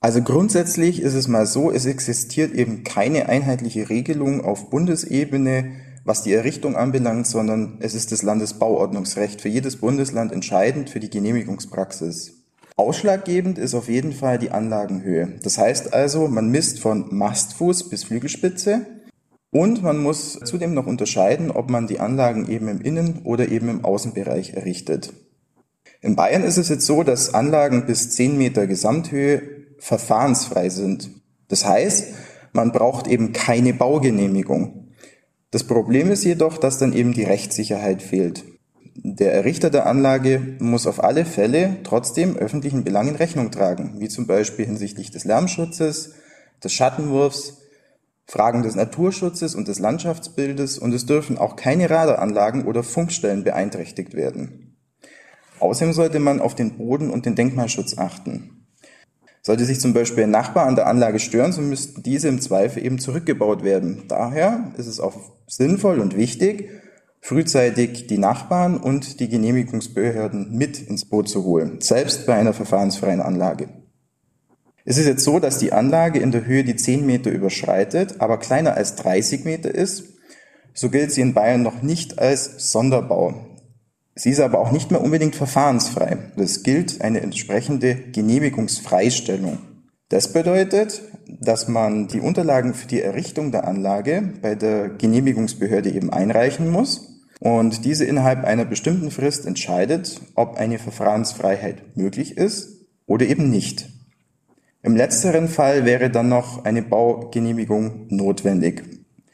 Also 0.00 0.22
grundsätzlich 0.22 1.02
ist 1.02 1.14
es 1.14 1.26
mal 1.26 1.44
so, 1.44 1.72
es 1.72 1.86
existiert 1.86 2.52
eben 2.52 2.84
keine 2.84 3.28
einheitliche 3.28 3.88
Regelung 3.88 4.44
auf 4.44 4.70
Bundesebene, 4.70 5.72
was 6.04 6.22
die 6.22 6.32
Errichtung 6.32 6.76
anbelangt, 6.76 7.26
sondern 7.26 7.78
es 7.80 7.94
ist 7.94 8.12
das 8.12 8.22
Landesbauordnungsrecht 8.22 9.40
für 9.40 9.48
jedes 9.48 9.76
Bundesland 9.76 10.30
entscheidend 10.30 10.88
für 10.88 11.00
die 11.00 11.10
Genehmigungspraxis. 11.10 12.34
Ausschlaggebend 12.76 13.58
ist 13.58 13.74
auf 13.74 13.88
jeden 13.88 14.12
Fall 14.12 14.38
die 14.38 14.52
Anlagenhöhe. 14.52 15.36
Das 15.42 15.58
heißt 15.58 15.92
also, 15.92 16.28
man 16.28 16.48
misst 16.48 16.78
von 16.78 17.12
Mastfuß 17.12 17.88
bis 17.88 18.04
Flügelspitze 18.04 18.86
und 19.52 19.82
man 19.82 19.98
muss 19.98 20.40
zudem 20.44 20.72
noch 20.72 20.86
unterscheiden, 20.86 21.50
ob 21.50 21.70
man 21.70 21.86
die 21.86 22.00
Anlagen 22.00 22.48
eben 22.48 22.68
im 22.68 22.80
Innen- 22.80 23.20
oder 23.24 23.48
eben 23.48 23.68
im 23.68 23.84
Außenbereich 23.84 24.54
errichtet. 24.54 25.12
In 26.00 26.16
Bayern 26.16 26.42
ist 26.42 26.56
es 26.56 26.70
jetzt 26.70 26.86
so, 26.86 27.02
dass 27.02 27.34
Anlagen 27.34 27.86
bis 27.86 28.10
10 28.10 28.36
Meter 28.38 28.66
Gesamthöhe 28.66 29.42
verfahrensfrei 29.78 30.70
sind. 30.70 31.10
Das 31.48 31.66
heißt, 31.66 32.14
man 32.52 32.72
braucht 32.72 33.06
eben 33.06 33.32
keine 33.32 33.74
Baugenehmigung. 33.74 34.88
Das 35.50 35.64
Problem 35.64 36.10
ist 36.10 36.24
jedoch, 36.24 36.56
dass 36.56 36.78
dann 36.78 36.94
eben 36.94 37.12
die 37.12 37.24
Rechtssicherheit 37.24 38.00
fehlt. 38.00 38.44
Der 38.94 39.34
Errichter 39.34 39.68
der 39.68 39.86
Anlage 39.86 40.56
muss 40.60 40.86
auf 40.86 41.04
alle 41.04 41.26
Fälle 41.26 41.76
trotzdem 41.84 42.36
öffentlichen 42.36 42.84
Belangen 42.84 43.16
Rechnung 43.16 43.50
tragen, 43.50 43.96
wie 43.98 44.08
zum 44.08 44.26
Beispiel 44.26 44.64
hinsichtlich 44.64 45.10
des 45.10 45.24
Lärmschutzes, 45.24 46.14
des 46.64 46.72
Schattenwurfs, 46.72 47.61
Fragen 48.26 48.62
des 48.62 48.74
Naturschutzes 48.74 49.54
und 49.54 49.68
des 49.68 49.78
Landschaftsbildes 49.78 50.78
und 50.78 50.92
es 50.92 51.06
dürfen 51.06 51.38
auch 51.38 51.56
keine 51.56 51.90
Radaranlagen 51.90 52.64
oder 52.64 52.82
Funkstellen 52.82 53.44
beeinträchtigt 53.44 54.14
werden. 54.14 54.76
Außerdem 55.60 55.92
sollte 55.92 56.18
man 56.18 56.40
auf 56.40 56.54
den 56.54 56.76
Boden 56.76 57.10
und 57.10 57.26
den 57.26 57.34
Denkmalschutz 57.34 57.98
achten. 57.98 58.66
Sollte 59.42 59.64
sich 59.64 59.80
zum 59.80 59.92
Beispiel 59.92 60.24
ein 60.24 60.30
Nachbar 60.30 60.66
an 60.66 60.76
der 60.76 60.86
Anlage 60.86 61.18
stören, 61.18 61.52
so 61.52 61.60
müssten 61.60 62.02
diese 62.02 62.28
im 62.28 62.40
Zweifel 62.40 62.84
eben 62.84 62.98
zurückgebaut 62.98 63.64
werden. 63.64 64.04
Daher 64.08 64.72
ist 64.76 64.86
es 64.86 65.00
auch 65.00 65.14
sinnvoll 65.48 65.98
und 65.98 66.16
wichtig, 66.16 66.70
frühzeitig 67.20 68.06
die 68.06 68.18
Nachbarn 68.18 68.76
und 68.76 69.20
die 69.20 69.28
Genehmigungsbehörden 69.28 70.56
mit 70.56 70.80
ins 70.80 71.04
Boot 71.04 71.28
zu 71.28 71.44
holen, 71.44 71.80
selbst 71.80 72.26
bei 72.26 72.34
einer 72.34 72.52
verfahrensfreien 72.52 73.20
Anlage. 73.20 73.81
Es 74.84 74.98
ist 74.98 75.06
jetzt 75.06 75.24
so, 75.24 75.38
dass 75.38 75.58
die 75.58 75.72
Anlage 75.72 76.18
in 76.18 76.32
der 76.32 76.44
Höhe 76.44 76.64
die 76.64 76.76
10 76.76 77.06
Meter 77.06 77.30
überschreitet, 77.30 78.16
aber 78.20 78.38
kleiner 78.38 78.74
als 78.74 78.96
30 78.96 79.44
Meter 79.44 79.72
ist. 79.72 80.04
So 80.74 80.90
gilt 80.90 81.12
sie 81.12 81.20
in 81.20 81.34
Bayern 81.34 81.62
noch 81.62 81.82
nicht 81.82 82.18
als 82.18 82.72
Sonderbau. 82.72 83.34
Sie 84.14 84.30
ist 84.30 84.40
aber 84.40 84.58
auch 84.58 84.72
nicht 84.72 84.90
mehr 84.90 85.00
unbedingt 85.00 85.36
verfahrensfrei. 85.36 86.18
Es 86.36 86.62
gilt 86.62 87.00
eine 87.00 87.20
entsprechende 87.20 87.94
Genehmigungsfreistellung. 87.94 89.58
Das 90.08 90.32
bedeutet, 90.32 91.02
dass 91.26 91.68
man 91.68 92.08
die 92.08 92.20
Unterlagen 92.20 92.74
für 92.74 92.86
die 92.86 93.00
Errichtung 93.00 93.52
der 93.52 93.66
Anlage 93.66 94.34
bei 94.42 94.54
der 94.54 94.90
Genehmigungsbehörde 94.90 95.90
eben 95.90 96.12
einreichen 96.12 96.70
muss 96.70 97.22
und 97.40 97.84
diese 97.84 98.04
innerhalb 98.04 98.44
einer 98.44 98.66
bestimmten 98.66 99.10
Frist 99.10 99.46
entscheidet, 99.46 100.20
ob 100.34 100.56
eine 100.56 100.78
Verfahrensfreiheit 100.78 101.96
möglich 101.96 102.36
ist 102.36 102.86
oder 103.06 103.26
eben 103.26 103.48
nicht. 103.48 103.91
Im 104.84 104.96
letzteren 104.96 105.46
Fall 105.46 105.84
wäre 105.84 106.10
dann 106.10 106.28
noch 106.28 106.64
eine 106.64 106.82
Baugenehmigung 106.82 108.06
notwendig. 108.08 108.82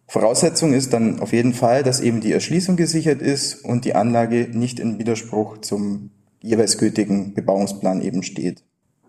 Voraussetzung 0.07 0.75
ist 0.75 0.93
dann 0.93 1.21
auf 1.21 1.33
jeden 1.33 1.55
Fall, 1.55 1.83
dass 1.83 2.01
eben 2.01 2.21
die 2.21 2.33
Erschließung 2.33 2.77
gesichert 2.77 3.23
ist 3.23 3.65
und 3.65 3.87
die 3.87 3.95
Anlage 3.95 4.49
nicht 4.53 4.79
in 4.79 4.99
Widerspruch 4.99 5.59
zum 5.59 6.11
jeweils 6.41 6.77
gültigen 6.77 7.33
Bebauungsplan 7.33 8.03
eben 8.03 8.23
steht. 8.23 8.63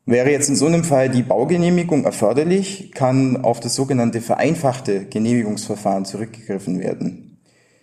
Wäre 0.05 0.31
jetzt 0.31 0.49
in 0.49 0.55
so 0.55 0.65
einem 0.65 0.85
Fall 0.85 1.09
die 1.09 1.23
Baugenehmigung 1.23 2.05
erforderlich, 2.05 2.91
kann 2.93 3.43
auf 3.43 3.59
das 3.59 3.75
sogenannte 3.75 4.21
vereinfachte 4.21 5.05
Genehmigungsverfahren 5.05 6.05
zurückgegriffen 6.05 6.79
werden. 6.79 7.37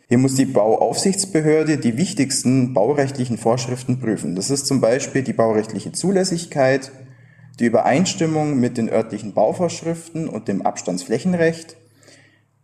Hier 0.09 0.19
muss 0.19 0.35
die 0.35 0.47
Bauaufsichtsbehörde 0.47 1.79
die 1.79 1.99
wichtigsten 1.99 2.73
baurechtlichen 2.73 3.39
Vorschriften 3.39 4.01
prüfen. 4.01 4.35
Das 4.35 4.51
ist 4.51 4.67
zum 4.67 4.81
Beispiel 4.81 5.23
die 5.23 5.33
baurechtliche 5.33 5.93
Zulässigkeit, 5.93 6.91
die 7.59 7.67
Übereinstimmung 7.67 8.59
mit 8.61 8.77
den 8.77 8.89
örtlichen 8.89 9.33
Bauvorschriften 9.33 10.29
und 10.29 10.49
dem 10.49 10.63
Abstandsflächenrecht, 10.63 11.77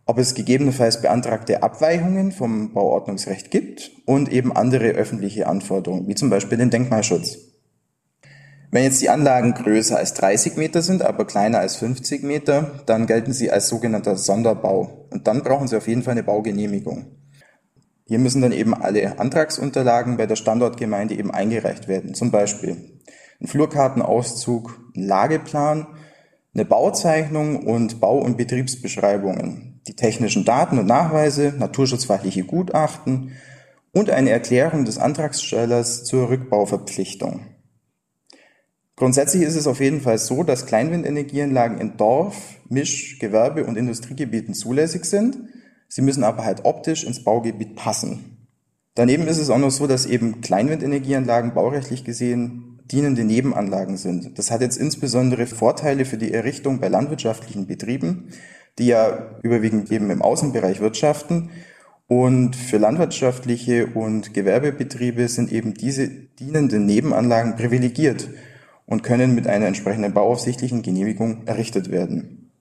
ob 0.05 0.17
es 0.17 0.35
gegebenenfalls 0.35 1.01
beantragte 1.01 1.63
Abweichungen 1.63 2.31
vom 2.31 2.73
Bauordnungsrecht 2.73 3.51
gibt 3.51 3.91
und 4.05 4.31
eben 4.31 4.55
andere 4.55 4.89
öffentliche 4.89 5.47
Anforderungen, 5.47 6.07
wie 6.07 6.15
zum 6.15 6.29
Beispiel 6.29 6.57
den 6.57 6.69
Denkmalschutz. 6.69 7.37
Wenn 8.69 8.83
jetzt 8.83 9.01
die 9.01 9.09
Anlagen 9.09 9.53
größer 9.53 9.97
als 9.97 10.15
30 10.15 10.57
Meter 10.57 10.81
sind, 10.81 11.03
aber 11.03 11.25
kleiner 11.25 11.59
als 11.59 11.75
50 11.75 12.23
Meter, 12.23 12.81
dann 12.87 13.05
gelten 13.05 13.31
sie 13.31 13.51
als 13.51 13.67
sogenannter 13.67 14.17
Sonderbau. 14.17 15.07
Und 15.11 15.27
dann 15.27 15.43
brauchen 15.43 15.67
sie 15.67 15.77
auf 15.77 15.87
jeden 15.87 16.01
Fall 16.01 16.13
eine 16.13 16.23
Baugenehmigung. 16.23 17.05
Hier 18.05 18.17
müssen 18.17 18.41
dann 18.41 18.51
eben 18.51 18.73
alle 18.73 19.19
Antragsunterlagen 19.19 20.17
bei 20.17 20.25
der 20.25 20.35
Standortgemeinde 20.35 21.13
eben 21.15 21.29
eingereicht 21.29 21.87
werden. 21.87 22.15
Zum 22.15 22.31
Beispiel 22.31 22.92
ein 23.41 23.47
Flurkartenauszug, 23.47 24.79
ein 24.95 25.07
Lageplan, 25.07 25.87
eine 26.53 26.65
Bauzeichnung 26.65 27.65
und 27.65 27.99
Bau- 27.99 28.19
und 28.19 28.37
Betriebsbeschreibungen, 28.37 29.81
die 29.87 29.95
technischen 29.95 30.45
Daten 30.45 30.77
und 30.77 30.85
Nachweise, 30.85 31.53
naturschutzfachliche 31.57 32.43
Gutachten 32.43 33.31
und 33.91 34.09
eine 34.09 34.29
Erklärung 34.29 34.85
des 34.85 34.97
Antragstellers 34.97 36.03
zur 36.03 36.29
Rückbauverpflichtung. 36.29 37.47
Grundsätzlich 38.95 39.43
ist 39.43 39.55
es 39.55 39.67
auf 39.67 39.79
jeden 39.79 40.01
Fall 40.01 40.19
so, 40.19 40.43
dass 40.43 40.67
Kleinwindenergieanlagen 40.67 41.79
in 41.79 41.97
Dorf, 41.97 42.35
Misch-, 42.69 43.17
Gewerbe- 43.19 43.65
und 43.65 43.77
Industriegebieten 43.77 44.53
zulässig 44.53 45.05
sind– 45.05 45.37
Sie 45.95 46.01
müssen 46.01 46.23
aber 46.23 46.43
halt 46.43 46.65
optisch 46.65 47.03
ins 47.03 47.23
Baugebiet 47.23 47.75
passen. 47.75 48.47
Daneben 48.95 49.27
ist 49.27 49.37
es 49.37 49.51
auch 49.51 49.59
noch 49.59 49.69
so, 49.69 49.85
dass 49.85 50.07
eben 50.07 50.41
Kleinwindenergieanlagen 50.41 51.53
baurechtlich 51.53 52.03
gesehen 52.03 52.72
dienende 52.93 53.23
Nebenanlagen 53.23 53.97
sind. 53.97 54.37
Das 54.37 54.51
hat 54.51 54.61
jetzt 54.61 54.77
insbesondere 54.77 55.47
Vorteile 55.47 56.05
für 56.05 56.17
die 56.17 56.31
Errichtung 56.31 56.79
bei 56.79 56.87
landwirtschaftlichen 56.87 57.67
Betrieben, 57.67 58.29
die 58.77 58.85
ja 58.85 59.39
überwiegend 59.41 59.91
eben 59.91 60.09
im 60.11 60.21
Außenbereich 60.21 60.79
wirtschaften. 60.79 61.49
Und 62.07 62.55
für 62.55 62.77
landwirtschaftliche 62.77 63.87
und 63.87 64.33
Gewerbebetriebe 64.33 65.27
sind 65.27 65.51
eben 65.51 65.73
diese 65.73 66.07
dienenden 66.07 66.85
Nebenanlagen 66.85 67.55
privilegiert 67.55 68.29
und 68.85 69.01
können 69.01 69.33
mit 69.33 69.47
einer 69.47 69.65
entsprechenden 69.65 70.13
bauaufsichtlichen 70.13 70.83
Genehmigung 70.83 71.47
errichtet 71.47 71.89
werden. 71.89 72.51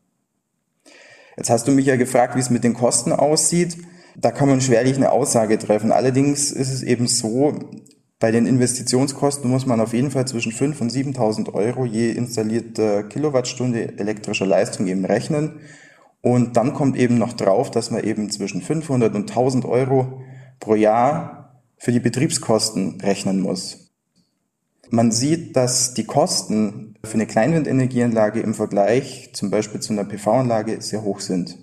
Jetzt 1.37 1.51
hast 1.51 1.69
du 1.69 1.73
mich 1.73 1.87
ja 1.87 1.97
gefragt, 1.97 2.37
wie 2.37 2.41
es 2.41 2.51
mit 2.51 2.65
den 2.65 2.75
Kosten 2.75 3.13
aussieht. 3.13 3.77
Da 4.17 4.31
kann 4.31 4.49
man 4.49 4.61
schwerlich 4.61 4.97
eine 4.97 5.11
Aussage 5.11 5.59
treffen. 5.59 5.93
Allerdings 5.93 6.53
ist 6.53 6.73
es 6.73 6.83
eben 6.83 7.07
so, 7.07 7.71
bei 8.23 8.31
den 8.31 8.47
Investitionskosten 8.47 9.51
muss 9.51 9.67
man 9.67 9.81
auf 9.81 9.95
jeden 9.95 10.13
Fall 10.13 10.29
zwischen 10.29 10.53
5.000 10.53 10.81
und 10.81 10.93
7.000 10.93 11.55
Euro 11.55 11.85
je 11.85 12.13
installierte 12.13 13.05
Kilowattstunde 13.09 13.99
elektrischer 13.99 14.47
Leistung 14.47 14.87
eben 14.87 15.05
rechnen. 15.05 15.59
Und 16.21 16.57
dann 16.57 16.73
kommt 16.73 16.97
eben 16.97 17.19
noch 17.19 17.33
drauf, 17.33 17.73
dass 17.73 17.91
man 17.91 18.05
eben 18.05 18.31
zwischen 18.31 18.63
500 18.63 19.13
und 19.17 19.29
1000 19.29 19.65
Euro 19.65 20.23
pro 20.61 20.77
Jahr 20.77 21.65
für 21.77 21.91
die 21.91 21.99
Betriebskosten 21.99 23.01
rechnen 23.01 23.41
muss. 23.41 23.91
Man 24.89 25.11
sieht, 25.11 25.57
dass 25.57 25.95
die 25.95 26.05
Kosten 26.05 26.95
für 27.03 27.15
eine 27.15 27.27
Kleinwindenergieanlage 27.27 28.39
im 28.39 28.55
Vergleich 28.55 29.31
zum 29.33 29.51
Beispiel 29.51 29.81
zu 29.81 29.95
einer 29.95 30.05
PV-Anlage 30.05 30.81
sehr 30.81 31.03
hoch 31.03 31.19
sind. 31.19 31.59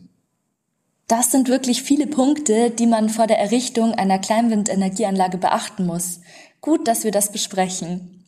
Das 1.09 1.31
sind 1.31 1.49
wirklich 1.49 1.81
viele 1.81 2.05
Punkte, 2.05 2.69
die 2.69 2.85
man 2.85 3.09
vor 3.09 3.25
der 3.25 3.39
Errichtung 3.39 3.93
einer 3.93 4.19
Kleinwindenergieanlage 4.19 5.39
beachten 5.39 5.87
muss. 5.87 6.19
Gut, 6.61 6.87
dass 6.87 7.03
wir 7.03 7.11
das 7.11 7.31
besprechen. 7.31 8.25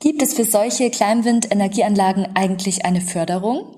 Gibt 0.00 0.22
es 0.22 0.34
für 0.34 0.44
solche 0.44 0.90
Kleinwindenergieanlagen 0.90 2.28
eigentlich 2.34 2.84
eine 2.84 3.00
Förderung? 3.00 3.76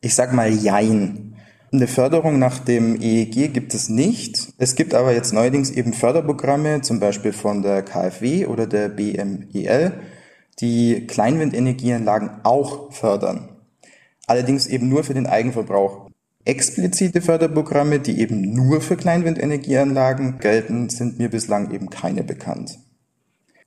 Ich 0.00 0.14
sag 0.14 0.32
mal 0.32 0.52
Jein. 0.52 1.36
Eine 1.72 1.86
Förderung 1.86 2.38
nach 2.38 2.58
dem 2.58 3.00
EEG 3.00 3.52
gibt 3.52 3.74
es 3.74 3.88
nicht. 3.88 4.52
Es 4.58 4.74
gibt 4.74 4.92
aber 4.92 5.12
jetzt 5.12 5.32
neuerdings 5.32 5.70
eben 5.70 5.92
Förderprogramme, 5.92 6.80
zum 6.80 6.98
Beispiel 6.98 7.32
von 7.32 7.62
der 7.62 7.82
KfW 7.82 8.46
oder 8.46 8.66
der 8.66 8.88
BMEL, 8.88 10.00
die 10.60 11.06
Kleinwindenergieanlagen 11.06 12.40
auch 12.42 12.92
fördern. 12.92 13.50
Allerdings 14.26 14.66
eben 14.66 14.88
nur 14.88 15.04
für 15.04 15.14
den 15.14 15.26
Eigenverbrauch. 15.26 16.09
Explizite 16.44 17.20
Förderprogramme, 17.20 18.00
die 18.00 18.18
eben 18.18 18.54
nur 18.54 18.80
für 18.80 18.96
Kleinwindenergieanlagen 18.96 20.38
gelten, 20.38 20.88
sind 20.88 21.18
mir 21.18 21.28
bislang 21.28 21.70
eben 21.72 21.90
keine 21.90 22.24
bekannt. 22.24 22.78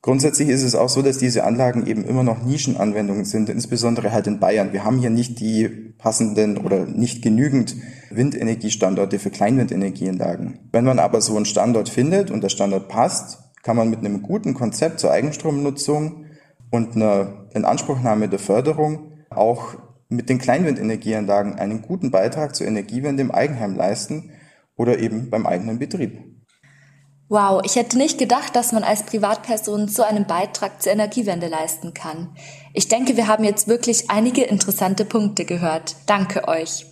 Grundsätzlich 0.01 0.49
ist 0.49 0.63
es 0.63 0.75
auch 0.75 0.89
so, 0.89 1.01
dass 1.01 1.17
diese 1.17 1.45
Anlagen 1.45 1.87
eben 1.87 2.03
immer 2.03 2.23
noch 2.23 2.43
Nischenanwendungen 2.43 3.23
sind, 3.23 3.47
insbesondere 3.47 4.11
halt 4.11 4.27
in 4.27 4.39
Bayern. 4.39 4.73
Wir 4.73 4.83
haben 4.83 4.99
hier 4.99 5.09
nicht 5.09 5.39
die 5.39 5.69
passenden 5.97 6.57
oder 6.57 6.85
nicht 6.85 7.21
genügend 7.21 7.77
Windenergiestandorte 8.11 9.17
für 9.17 9.29
Kleinwindenergieanlagen. 9.29 10.59
Wenn 10.73 10.83
man 10.83 10.99
aber 10.99 11.21
so 11.21 11.37
einen 11.37 11.45
Standort 11.45 11.87
findet 11.87 12.31
und 12.31 12.43
der 12.43 12.49
Standort 12.49 12.89
passt, 12.89 13.39
kann 13.61 13.77
man 13.77 13.89
mit 13.89 13.99
einem 13.99 14.21
guten 14.23 14.53
Konzept 14.53 14.99
zur 14.99 15.11
Eigenstromnutzung 15.11 16.25
und 16.69 16.97
einer 16.97 17.47
Inanspruchnahme 17.53 18.27
der 18.27 18.39
Förderung 18.39 19.13
auch 19.29 19.75
mit 20.15 20.29
den 20.29 20.37
Kleinwindenergieanlagen 20.37 21.55
einen 21.55 21.81
guten 21.81 22.11
Beitrag 22.11 22.55
zur 22.55 22.67
Energiewende 22.67 23.21
im 23.21 23.31
Eigenheim 23.31 23.75
leisten 23.75 24.31
oder 24.75 24.99
eben 24.99 25.29
beim 25.29 25.45
eigenen 25.45 25.79
Betrieb. 25.79 26.19
Wow, 27.29 27.61
ich 27.65 27.75
hätte 27.75 27.97
nicht 27.97 28.19
gedacht, 28.19 28.55
dass 28.55 28.73
man 28.73 28.83
als 28.83 29.03
Privatperson 29.03 29.87
so 29.87 30.03
einen 30.03 30.27
Beitrag 30.27 30.81
zur 30.81 30.91
Energiewende 30.91 31.47
leisten 31.47 31.93
kann. 31.93 32.35
Ich 32.73 32.89
denke, 32.89 33.17
wir 33.17 33.27
haben 33.27 33.43
jetzt 33.43 33.67
wirklich 33.67 34.11
einige 34.11 34.43
interessante 34.43 35.05
Punkte 35.05 35.45
gehört. 35.45 35.95
Danke 36.05 36.47
euch. 36.47 36.85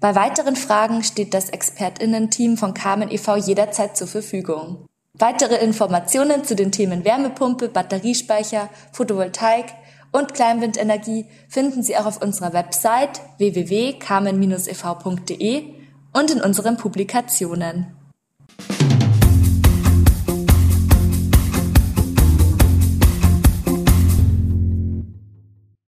Bei 0.00 0.14
weiteren 0.14 0.56
Fragen 0.56 1.02
steht 1.02 1.34
das 1.34 1.50
Expertinnen-Team 1.50 2.56
von 2.56 2.72
Carmen 2.72 3.10
e.V. 3.10 3.36
jederzeit 3.36 3.96
zur 3.96 4.06
Verfügung. 4.06 4.86
Weitere 5.12 5.56
Informationen 5.56 6.44
zu 6.44 6.54
den 6.54 6.72
Themen 6.72 7.04
Wärmepumpe, 7.04 7.68
Batteriespeicher, 7.68 8.70
Photovoltaik 8.92 9.66
und 10.12 10.34
Kleinwindenergie 10.34 11.26
finden 11.48 11.82
Sie 11.82 11.96
auch 11.96 12.06
auf 12.06 12.22
unserer 12.22 12.52
Website 12.52 13.20
www.carmen-ev.de 13.38 15.64
und 16.12 16.30
in 16.30 16.40
unseren 16.40 16.76
Publikationen. 16.76 17.96